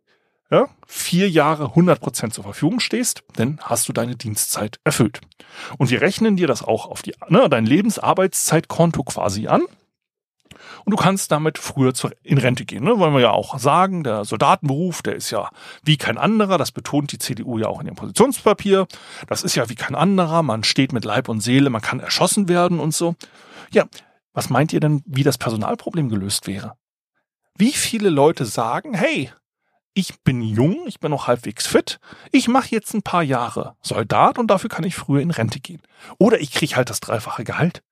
ja, 0.54 0.68
vier 0.86 1.30
Jahre 1.30 1.66
100% 1.74 2.32
zur 2.32 2.44
Verfügung 2.44 2.80
stehst, 2.80 3.24
dann 3.36 3.60
hast 3.62 3.89
du 3.89 3.94
deine 3.94 4.16
Dienstzeit 4.16 4.80
erfüllt. 4.84 5.20
Und 5.80 5.89
wir 5.89 6.02
rechnen 6.02 6.38
dir 6.38 6.48
das 6.48 6.63
auch 6.63 6.86
auf 6.86 7.02
die, 7.02 7.16
ne, 7.28 7.50
dein 7.50 7.66
Lebensarbeitszeitkonto 7.66 9.04
quasi 9.04 9.48
an. 9.48 9.63
Und 10.86 10.92
du 10.92 10.98
kannst 10.98 11.32
damit 11.32 11.58
früher 11.58 11.94
in 12.24 12.38
Rente 12.38 12.66
gehen. 12.66 12.84
Ne? 12.84 13.00
Wollen 13.00 13.13
wir 13.13 13.22
ja 13.22 13.32
auch 13.32 13.58
sagen, 13.58 14.04
der 14.04 14.26
Soldatenberuf, 14.26 15.02
der 15.02 15.16
ist 15.16 15.32
ja 15.32 15.50
wie 15.84 15.98
kein 15.98 16.18
anderer. 16.18 16.58
Das 16.58 16.72
betont 16.72 17.12
die 17.12 17.18
CDU 17.18 17.58
ja 17.58 17.68
auch 17.68 17.80
in 17.80 17.88
ihrem 17.88 17.96
Positionspapier. 17.96 18.88
Das 19.28 19.44
ist 19.44 19.56
ja 19.56 19.70
wie 19.70 19.76
kein 19.76 19.96
anderer. 19.96 20.44
Man 20.44 20.63
steht 20.63 20.94
mit 20.94 21.06
Leib 21.06 21.30
und 21.30 21.42
Seele, 21.42 21.70
man 21.70 21.82
kann 21.82 22.00
erschossen 22.00 22.48
werden 22.48 22.80
und 22.80 22.94
so. 22.94 23.16
Ja, 23.72 23.86
was 24.34 24.50
meint 24.50 24.74
ihr 24.74 24.80
denn, 24.80 25.02
wie 25.06 25.24
das 25.24 25.38
Personalproblem 25.38 26.10
gelöst 26.10 26.48
wäre? 26.48 26.74
Wie 27.58 27.72
viele 27.72 28.10
Leute 28.10 28.46
sagen, 28.46 28.94
hey, 28.94 29.32
ich 29.93 30.21
bin 30.23 30.41
jung, 30.41 30.86
ich 30.88 30.99
bin 30.99 31.12
noch 31.12 31.27
halbwegs 31.27 31.67
fit, 31.67 31.99
ich 32.32 32.47
mache 32.47 32.69
jetzt 32.71 32.93
ein 32.93 33.03
paar 33.03 33.23
Jahre 33.23 33.75
Soldat 33.82 34.39
und 34.39 34.47
dafür 34.47 34.69
kann 34.69 34.84
ich 34.84 34.95
früher 34.95 35.21
in 35.21 35.32
Rente 35.32 35.60
gehen. 35.60 35.82
Oder 36.17 36.39
ich 36.39 36.51
kriege 36.51 36.75
halt 36.75 36.89
das 36.89 36.99
dreifache 36.99 37.43
Gehalt. 37.43 37.84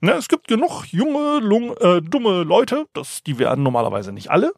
Ne, 0.00 0.12
es 0.12 0.28
gibt 0.28 0.48
genug 0.48 0.84
junge, 0.86 1.40
lung, 1.40 1.76
äh, 1.78 2.02
dumme 2.02 2.42
Leute, 2.44 2.86
das, 2.92 3.22
die 3.24 3.38
werden 3.38 3.64
normalerweise 3.64 4.12
nicht 4.12 4.30
alle, 4.30 4.52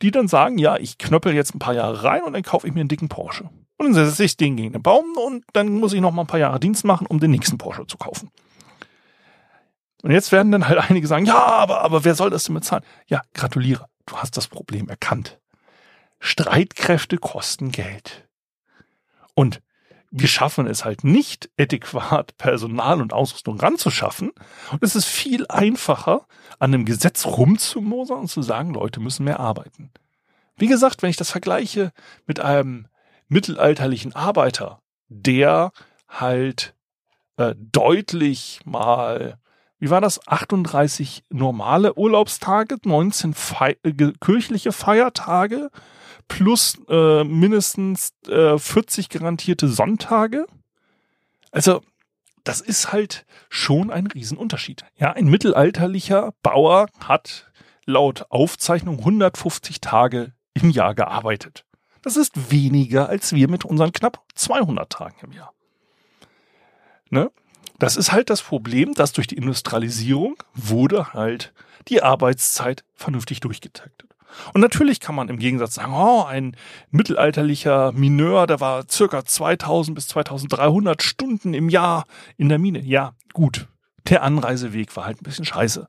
die 0.00 0.10
dann 0.10 0.28
sagen, 0.28 0.58
ja, 0.58 0.76
ich 0.76 0.98
knöppel 0.98 1.34
jetzt 1.34 1.54
ein 1.54 1.60
paar 1.60 1.74
Jahre 1.74 2.02
rein 2.02 2.22
und 2.22 2.32
dann 2.32 2.42
kaufe 2.42 2.66
ich 2.66 2.74
mir 2.74 2.80
einen 2.80 2.88
dicken 2.88 3.08
Porsche. 3.08 3.50
Und 3.78 3.94
dann 3.94 3.94
setze 3.94 4.24
ich 4.24 4.36
den 4.36 4.56
gegen 4.56 4.72
den 4.72 4.82
Baum 4.82 5.16
und 5.16 5.44
dann 5.52 5.68
muss 5.68 5.92
ich 5.92 6.00
noch 6.00 6.10
mal 6.10 6.22
ein 6.22 6.26
paar 6.26 6.40
Jahre 6.40 6.58
Dienst 6.58 6.84
machen, 6.84 7.06
um 7.06 7.20
den 7.20 7.30
nächsten 7.30 7.58
Porsche 7.58 7.86
zu 7.86 7.98
kaufen. 7.98 8.30
Und 10.02 10.10
jetzt 10.10 10.32
werden 10.32 10.50
dann 10.50 10.66
halt 10.66 10.78
einige 10.78 11.06
sagen, 11.06 11.26
ja, 11.26 11.46
aber, 11.46 11.82
aber 11.82 12.04
wer 12.04 12.14
soll 12.14 12.30
das 12.30 12.44
denn 12.44 12.54
bezahlen? 12.54 12.82
Ja, 13.06 13.22
gratuliere, 13.34 13.86
du 14.06 14.16
hast 14.16 14.36
das 14.36 14.48
Problem 14.48 14.88
erkannt. 14.88 15.38
Streitkräfte 16.24 17.18
kosten 17.18 17.72
Geld. 17.72 18.28
Und 19.34 19.60
wir 20.12 20.28
schaffen 20.28 20.68
es 20.68 20.84
halt 20.84 21.02
nicht, 21.02 21.50
adäquat 21.58 22.36
Personal 22.36 23.02
und 23.02 23.12
Ausrüstung 23.12 23.58
ranzuschaffen. 23.58 24.30
Und 24.70 24.82
es 24.84 24.94
ist 24.94 25.06
viel 25.06 25.46
einfacher, 25.48 26.26
an 26.60 26.72
einem 26.72 26.84
Gesetz 26.84 27.26
rumzumosern 27.26 28.20
und 28.20 28.28
zu 28.28 28.40
sagen, 28.40 28.72
Leute 28.72 29.00
müssen 29.00 29.24
mehr 29.24 29.40
arbeiten. 29.40 29.90
Wie 30.56 30.68
gesagt, 30.68 31.02
wenn 31.02 31.10
ich 31.10 31.16
das 31.16 31.32
vergleiche 31.32 31.92
mit 32.26 32.38
einem 32.38 32.86
mittelalterlichen 33.26 34.14
Arbeiter, 34.14 34.80
der 35.08 35.72
halt 36.08 36.76
äh, 37.36 37.56
deutlich 37.58 38.60
mal, 38.64 39.40
wie 39.82 39.90
war 39.90 40.00
das, 40.00 40.24
38 40.28 41.24
normale 41.28 41.94
Urlaubstage, 41.94 42.76
19 42.84 43.34
Fe 43.34 43.76
äh, 43.82 44.12
kirchliche 44.20 44.70
Feiertage, 44.70 45.70
plus 46.28 46.80
äh, 46.88 47.24
mindestens 47.24 48.12
äh, 48.28 48.58
40 48.58 49.08
garantierte 49.08 49.66
Sonntage. 49.66 50.46
Also 51.50 51.80
das 52.44 52.60
ist 52.60 52.92
halt 52.92 53.26
schon 53.48 53.90
ein 53.90 54.06
Riesenunterschied. 54.06 54.84
Ja, 54.98 55.14
ein 55.14 55.26
mittelalterlicher 55.26 56.32
Bauer 56.44 56.86
hat 57.04 57.50
laut 57.84 58.26
Aufzeichnung 58.28 59.00
150 59.00 59.80
Tage 59.80 60.32
im 60.54 60.70
Jahr 60.70 60.94
gearbeitet. 60.94 61.64
Das 62.02 62.16
ist 62.16 62.52
weniger 62.52 63.08
als 63.08 63.32
wir 63.32 63.50
mit 63.50 63.64
unseren 63.64 63.90
knapp 63.90 64.22
200 64.36 64.92
Tagen 64.92 65.16
im 65.24 65.32
Jahr. 65.32 65.52
Ne? 67.10 67.32
Das 67.82 67.96
ist 67.96 68.12
halt 68.12 68.30
das 68.30 68.42
Problem, 68.42 68.94
dass 68.94 69.12
durch 69.12 69.26
die 69.26 69.36
Industrialisierung 69.36 70.36
wurde 70.54 71.14
halt 71.14 71.52
die 71.88 72.00
Arbeitszeit 72.00 72.84
vernünftig 72.94 73.40
durchgetaktet. 73.40 74.08
Und 74.54 74.60
natürlich 74.60 75.00
kann 75.00 75.16
man 75.16 75.28
im 75.28 75.36
Gegensatz 75.36 75.74
sagen, 75.74 75.92
oh, 75.92 76.22
ein 76.22 76.56
mittelalterlicher 76.92 77.90
Mineur, 77.90 78.46
der 78.46 78.60
war 78.60 78.84
circa 78.88 79.24
2000 79.24 79.96
bis 79.96 80.06
2300 80.06 81.02
Stunden 81.02 81.54
im 81.54 81.68
Jahr 81.68 82.04
in 82.36 82.48
der 82.48 82.60
Mine. 82.60 82.84
Ja, 82.84 83.14
gut. 83.32 83.66
Der 84.08 84.22
Anreiseweg 84.22 84.94
war 84.94 85.04
halt 85.04 85.20
ein 85.20 85.24
bisschen 85.24 85.44
scheiße. 85.44 85.88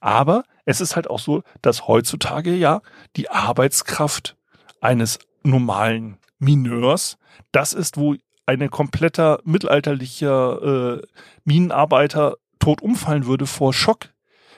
Aber 0.00 0.42
es 0.64 0.80
ist 0.80 0.96
halt 0.96 1.08
auch 1.08 1.20
so, 1.20 1.44
dass 1.62 1.86
heutzutage 1.86 2.52
ja 2.52 2.80
die 3.14 3.30
Arbeitskraft 3.30 4.36
eines 4.80 5.20
normalen 5.44 6.18
Mineurs, 6.40 7.16
das 7.52 7.74
ist, 7.74 7.96
wo 7.96 8.16
eine 8.46 8.68
kompletter 8.68 9.40
mittelalterlicher 9.44 11.00
äh, 11.00 11.02
Minenarbeiter 11.44 12.36
tot 12.58 12.80
umfallen 12.80 13.26
würde 13.26 13.46
vor 13.46 13.74
Schock. 13.74 14.08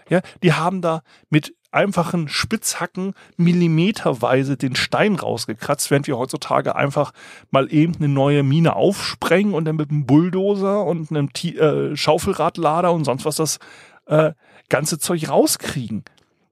Ja, 0.08 0.20
die 0.42 0.52
haben 0.52 0.80
da 0.80 1.02
mit 1.28 1.54
einfachen 1.70 2.28
Spitzhacken 2.28 3.14
millimeterweise 3.36 4.56
den 4.56 4.74
Stein 4.74 5.16
rausgekratzt, 5.16 5.90
während 5.90 6.06
wir 6.06 6.16
heutzutage 6.16 6.76
einfach 6.76 7.12
mal 7.50 7.72
eben 7.72 7.96
eine 7.96 8.08
neue 8.08 8.42
Mine 8.42 8.74
aufsprengen 8.74 9.52
und 9.52 9.66
dann 9.66 9.76
mit 9.76 9.90
einem 9.90 10.06
Bulldozer 10.06 10.84
und 10.84 11.10
einem 11.10 11.32
T 11.32 11.50
äh, 11.56 11.94
Schaufelradlader 11.96 12.92
und 12.92 13.04
sonst 13.04 13.24
was 13.24 13.36
das 13.36 13.58
äh, 14.06 14.32
ganze 14.68 14.98
Zeug 14.98 15.28
rauskriegen. 15.28 16.04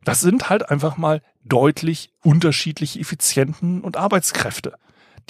Das 0.04 0.20
sind 0.20 0.50
halt 0.50 0.70
einfach 0.70 0.98
mal 0.98 1.22
deutlich 1.44 2.10
unterschiedliche 2.22 3.00
Effizienten 3.00 3.80
und 3.80 3.96
Arbeitskräfte, 3.96 4.74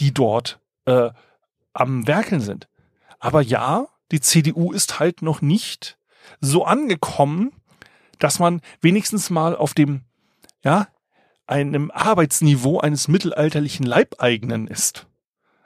die 0.01 0.13
dort 0.13 0.61
äh, 0.87 1.11
am 1.77 2.07
Werkeln 2.07 2.41
sind. 2.41 2.69
Aber 3.19 3.43
ja, 3.43 3.87
die 4.11 4.21
CDU 4.21 4.73
ist 4.73 4.99
halt 4.99 5.23
noch 5.23 5.43
nicht 5.43 5.99
so 6.41 6.65
angekommen, 6.65 7.53
dass 8.19 8.39
man 8.39 8.61
wenigstens 8.81 9.31
mal 9.31 9.57
auf 9.57 9.75
dem, 9.75 10.03
ja, 10.65 10.89
einem 11.47 11.91
Arbeitsniveau 11.91 12.81
eines 12.81 13.09
mittelalterlichen 13.09 13.87
Leibeigenen 13.87 14.67
ist. 14.67 15.07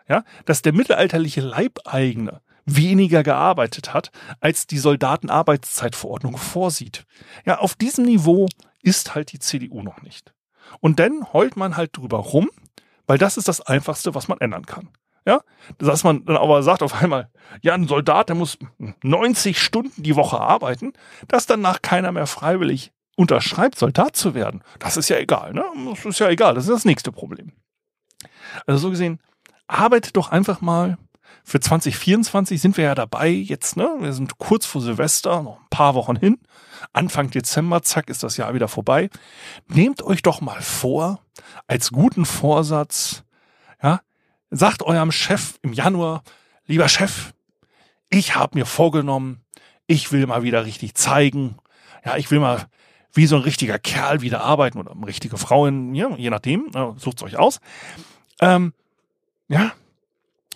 Ja, 0.08 0.24
dass 0.44 0.62
der 0.62 0.72
mittelalterliche 0.72 1.40
Leibeigene 1.40 2.42
weniger 2.64 3.22
gearbeitet 3.22 3.94
hat, 3.94 4.10
als 4.40 4.66
die 4.66 4.78
Soldatenarbeitszeitverordnung 4.78 6.36
vorsieht. 6.36 7.06
Ja, 7.46 7.58
auf 7.58 7.76
diesem 7.76 8.04
Niveau 8.04 8.48
ist 8.82 9.14
halt 9.14 9.32
die 9.32 9.38
CDU 9.38 9.82
noch 9.82 10.02
nicht. 10.02 10.34
Und 10.80 10.98
dann 10.98 11.32
heult 11.32 11.56
man 11.56 11.76
halt 11.76 11.96
drüber 11.96 12.18
rum, 12.18 12.50
weil 13.06 13.18
das 13.18 13.36
ist 13.36 13.48
das 13.48 13.60
Einfachste, 13.60 14.14
was 14.14 14.28
man 14.28 14.40
ändern 14.40 14.66
kann. 14.66 14.88
Ja, 15.26 15.40
dass 15.78 16.02
man 16.02 16.24
dann 16.24 16.36
aber 16.36 16.62
sagt 16.62 16.82
auf 16.82 17.02
einmal, 17.02 17.30
ja, 17.62 17.74
ein 17.74 17.86
Soldat, 17.86 18.28
der 18.30 18.36
muss 18.36 18.58
90 19.02 19.60
Stunden 19.60 20.02
die 20.02 20.16
Woche 20.16 20.40
arbeiten, 20.40 20.92
dass 21.28 21.46
danach 21.46 21.82
keiner 21.82 22.10
mehr 22.10 22.26
freiwillig 22.26 22.92
unterschreibt, 23.16 23.78
Soldat 23.78 24.16
zu 24.16 24.34
werden. 24.34 24.62
Das 24.78 24.96
ist 24.96 25.10
ja 25.10 25.18
egal, 25.18 25.52
ne? 25.52 25.64
Das 25.94 26.04
ist 26.06 26.20
ja 26.20 26.28
egal, 26.30 26.54
das 26.54 26.64
ist 26.64 26.72
das 26.72 26.84
nächste 26.86 27.12
Problem. 27.12 27.52
Also 28.66 28.78
so 28.78 28.90
gesehen, 28.90 29.20
arbeitet 29.66 30.16
doch 30.16 30.30
einfach 30.30 30.60
mal. 30.60 30.96
Für 31.44 31.60
2024 31.60 32.60
sind 32.60 32.76
wir 32.76 32.84
ja 32.84 32.94
dabei 32.94 33.28
jetzt, 33.28 33.76
ne? 33.76 33.96
Wir 34.00 34.12
sind 34.12 34.38
kurz 34.38 34.66
vor 34.66 34.80
Silvester, 34.80 35.42
noch 35.42 35.58
ein 35.58 35.66
paar 35.70 35.94
Wochen 35.94 36.16
hin. 36.16 36.38
Anfang 36.92 37.30
Dezember, 37.30 37.82
zack, 37.82 38.08
ist 38.08 38.22
das 38.22 38.36
Jahr 38.36 38.54
wieder 38.54 38.68
vorbei. 38.68 39.10
Nehmt 39.68 40.02
euch 40.02 40.22
doch 40.22 40.40
mal 40.40 40.60
vor, 40.60 41.20
als 41.66 41.92
guten 41.92 42.24
Vorsatz, 42.24 43.24
sagt 44.50 44.82
eurem 44.82 45.12
Chef 45.12 45.58
im 45.62 45.72
Januar, 45.72 46.22
lieber 46.66 46.88
Chef, 46.88 47.32
ich 48.08 48.34
habe 48.34 48.58
mir 48.58 48.66
vorgenommen, 48.66 49.40
ich 49.86 50.12
will 50.12 50.26
mal 50.26 50.42
wieder 50.42 50.64
richtig 50.64 50.94
zeigen, 50.94 51.56
ja, 52.04 52.16
ich 52.16 52.30
will 52.30 52.40
mal 52.40 52.66
wie 53.12 53.26
so 53.26 53.36
ein 53.36 53.42
richtiger 53.42 53.78
Kerl 53.78 54.20
wieder 54.20 54.42
arbeiten 54.42 54.78
oder 54.78 54.92
eine 54.92 55.06
richtige 55.06 55.36
Frau, 55.36 55.66
in, 55.66 55.94
ja, 55.94 56.14
je 56.16 56.30
nachdem, 56.30 56.70
äh, 56.74 56.92
sucht's 56.96 57.22
euch 57.22 57.36
aus. 57.36 57.60
Ähm, 58.40 58.72
ja, 59.48 59.72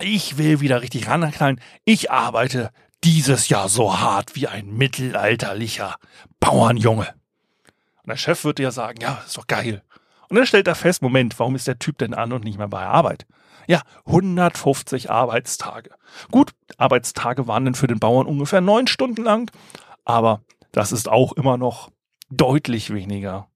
ich 0.01 0.39
will 0.39 0.61
wieder 0.61 0.83
richtig 0.83 1.09
ranknallen. 1.09 1.61
Ich 1.85 2.11
arbeite 2.11 2.71
dieses 3.03 3.49
Jahr 3.49 3.69
so 3.69 3.99
hart 3.99 4.35
wie 4.35 4.49
ein 4.49 4.73
mittelalterlicher 4.73 5.97
Bauernjunge. 6.41 7.15
Und 8.03 8.09
der 8.09 8.17
Chef 8.17 8.45
würde 8.45 8.63
ja 8.63 8.71
sagen, 8.71 9.01
ja, 9.01 9.23
ist 9.27 9.37
doch 9.37 9.47
geil. 9.47 9.83
Und 10.29 10.37
dann 10.37 10.47
stellt 10.47 10.67
er 10.69 10.75
fest, 10.75 11.03
Moment, 11.03 11.39
warum 11.39 11.55
ist 11.55 11.67
der 11.67 11.79
Typ 11.79 11.99
denn 11.99 12.15
an 12.15 12.33
und 12.33 12.45
nicht 12.45 12.59
mehr 12.59 12.69
bei 12.69 12.85
Arbeit? 12.85 13.27
Ja, 13.67 13.83
150 14.07 15.11
Arbeitstage. 15.11 15.91
Gut, 16.31 16.53
Arbeitstage 16.77 17.47
waren 17.47 17.65
dann 17.65 17.75
für 17.75 17.87
den 17.87 18.01
Bauern 18.01 18.27
ungefähr 18.27 18.61
neun 18.61 18.87
Stunden 18.87 19.23
lang, 19.23 19.51
aber 20.05 20.43
das 20.73 20.93
ist 20.93 21.09
auch 21.09 21.33
immer 21.33 21.57
noch 21.57 21.91
deutlich 22.31 22.93
weniger, 22.93 23.49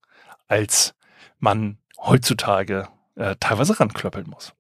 als 0.47 0.95
man 1.39 1.79
heutzutage 1.99 2.89
äh, 3.17 3.37
teilweise 3.41 3.79
ranklöppeln 3.79 4.29
muss. 4.29 4.55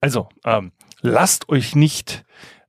Also, 0.00 0.28
ähm, 0.44 0.72
lasst 1.00 1.48
euch 1.48 1.74
nicht 1.74 2.24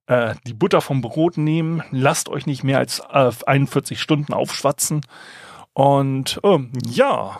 äh, 0.08 0.36
die 0.46 0.54
Butter 0.54 0.82
vom 0.82 1.02
Brot 1.02 1.38
nehmen, 1.38 1.84
lasst 1.92 2.30
euch 2.30 2.46
nicht 2.46 2.64
mehr 2.64 2.80
als 2.80 3.00
äh, 3.12 3.32
41 3.46 4.02
Stunden 4.02 4.34
aufschwatzen. 4.34 5.06
Und 5.74 6.40
ähm, 6.44 6.72
ja, 6.86 7.40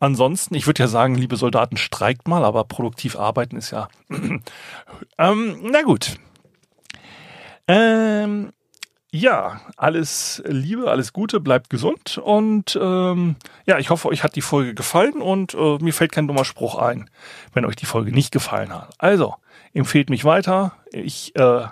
Ansonsten, 0.00 0.54
ich 0.54 0.66
würde 0.66 0.82
ja 0.82 0.88
sagen, 0.88 1.16
liebe 1.16 1.36
Soldaten, 1.36 1.76
streikt 1.76 2.28
mal, 2.28 2.44
aber 2.44 2.64
produktiv 2.64 3.16
arbeiten 3.16 3.56
ist 3.56 3.72
ja. 3.72 3.88
ähm, 5.18 5.58
na 5.62 5.82
gut. 5.82 6.18
Ähm, 7.66 8.52
ja, 9.10 9.60
alles 9.76 10.42
Liebe, 10.46 10.90
alles 10.90 11.12
Gute, 11.12 11.40
bleibt 11.40 11.70
gesund 11.70 12.18
und 12.18 12.78
ähm, 12.80 13.36
ja, 13.66 13.78
ich 13.78 13.90
hoffe, 13.90 14.08
euch 14.08 14.22
hat 14.22 14.36
die 14.36 14.42
Folge 14.42 14.74
gefallen 14.74 15.20
und 15.20 15.54
äh, 15.54 15.78
mir 15.78 15.92
fällt 15.92 16.12
kein 16.12 16.28
dummer 16.28 16.44
Spruch 16.44 16.76
ein, 16.76 17.10
wenn 17.52 17.64
euch 17.64 17.76
die 17.76 17.86
Folge 17.86 18.12
nicht 18.12 18.32
gefallen 18.32 18.72
hat. 18.72 18.94
Also, 18.98 19.34
empfehlt 19.72 20.10
mich 20.10 20.24
weiter. 20.24 20.72
Ich 20.92 21.34
äh, 21.36 21.66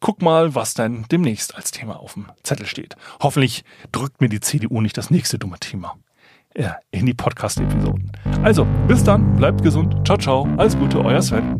guck 0.00 0.22
mal, 0.22 0.54
was 0.54 0.74
dann 0.74 1.06
demnächst 1.10 1.56
als 1.56 1.72
Thema 1.72 2.00
auf 2.00 2.14
dem 2.14 2.26
Zettel 2.42 2.66
steht. 2.66 2.96
Hoffentlich 3.20 3.64
drückt 3.92 4.20
mir 4.20 4.28
die 4.28 4.40
CDU 4.40 4.80
nicht 4.80 4.96
das 4.96 5.10
nächste 5.10 5.38
dumme 5.38 5.58
Thema 5.58 5.96
in 6.90 7.06
die 7.06 7.14
Podcast-Episoden. 7.14 8.12
Also, 8.42 8.66
bis 8.86 9.02
dann, 9.02 9.36
bleibt 9.36 9.62
gesund, 9.62 10.06
ciao, 10.06 10.16
ciao, 10.16 10.48
alles 10.56 10.78
Gute, 10.78 11.04
euer 11.04 11.20
Sven. 11.20 11.56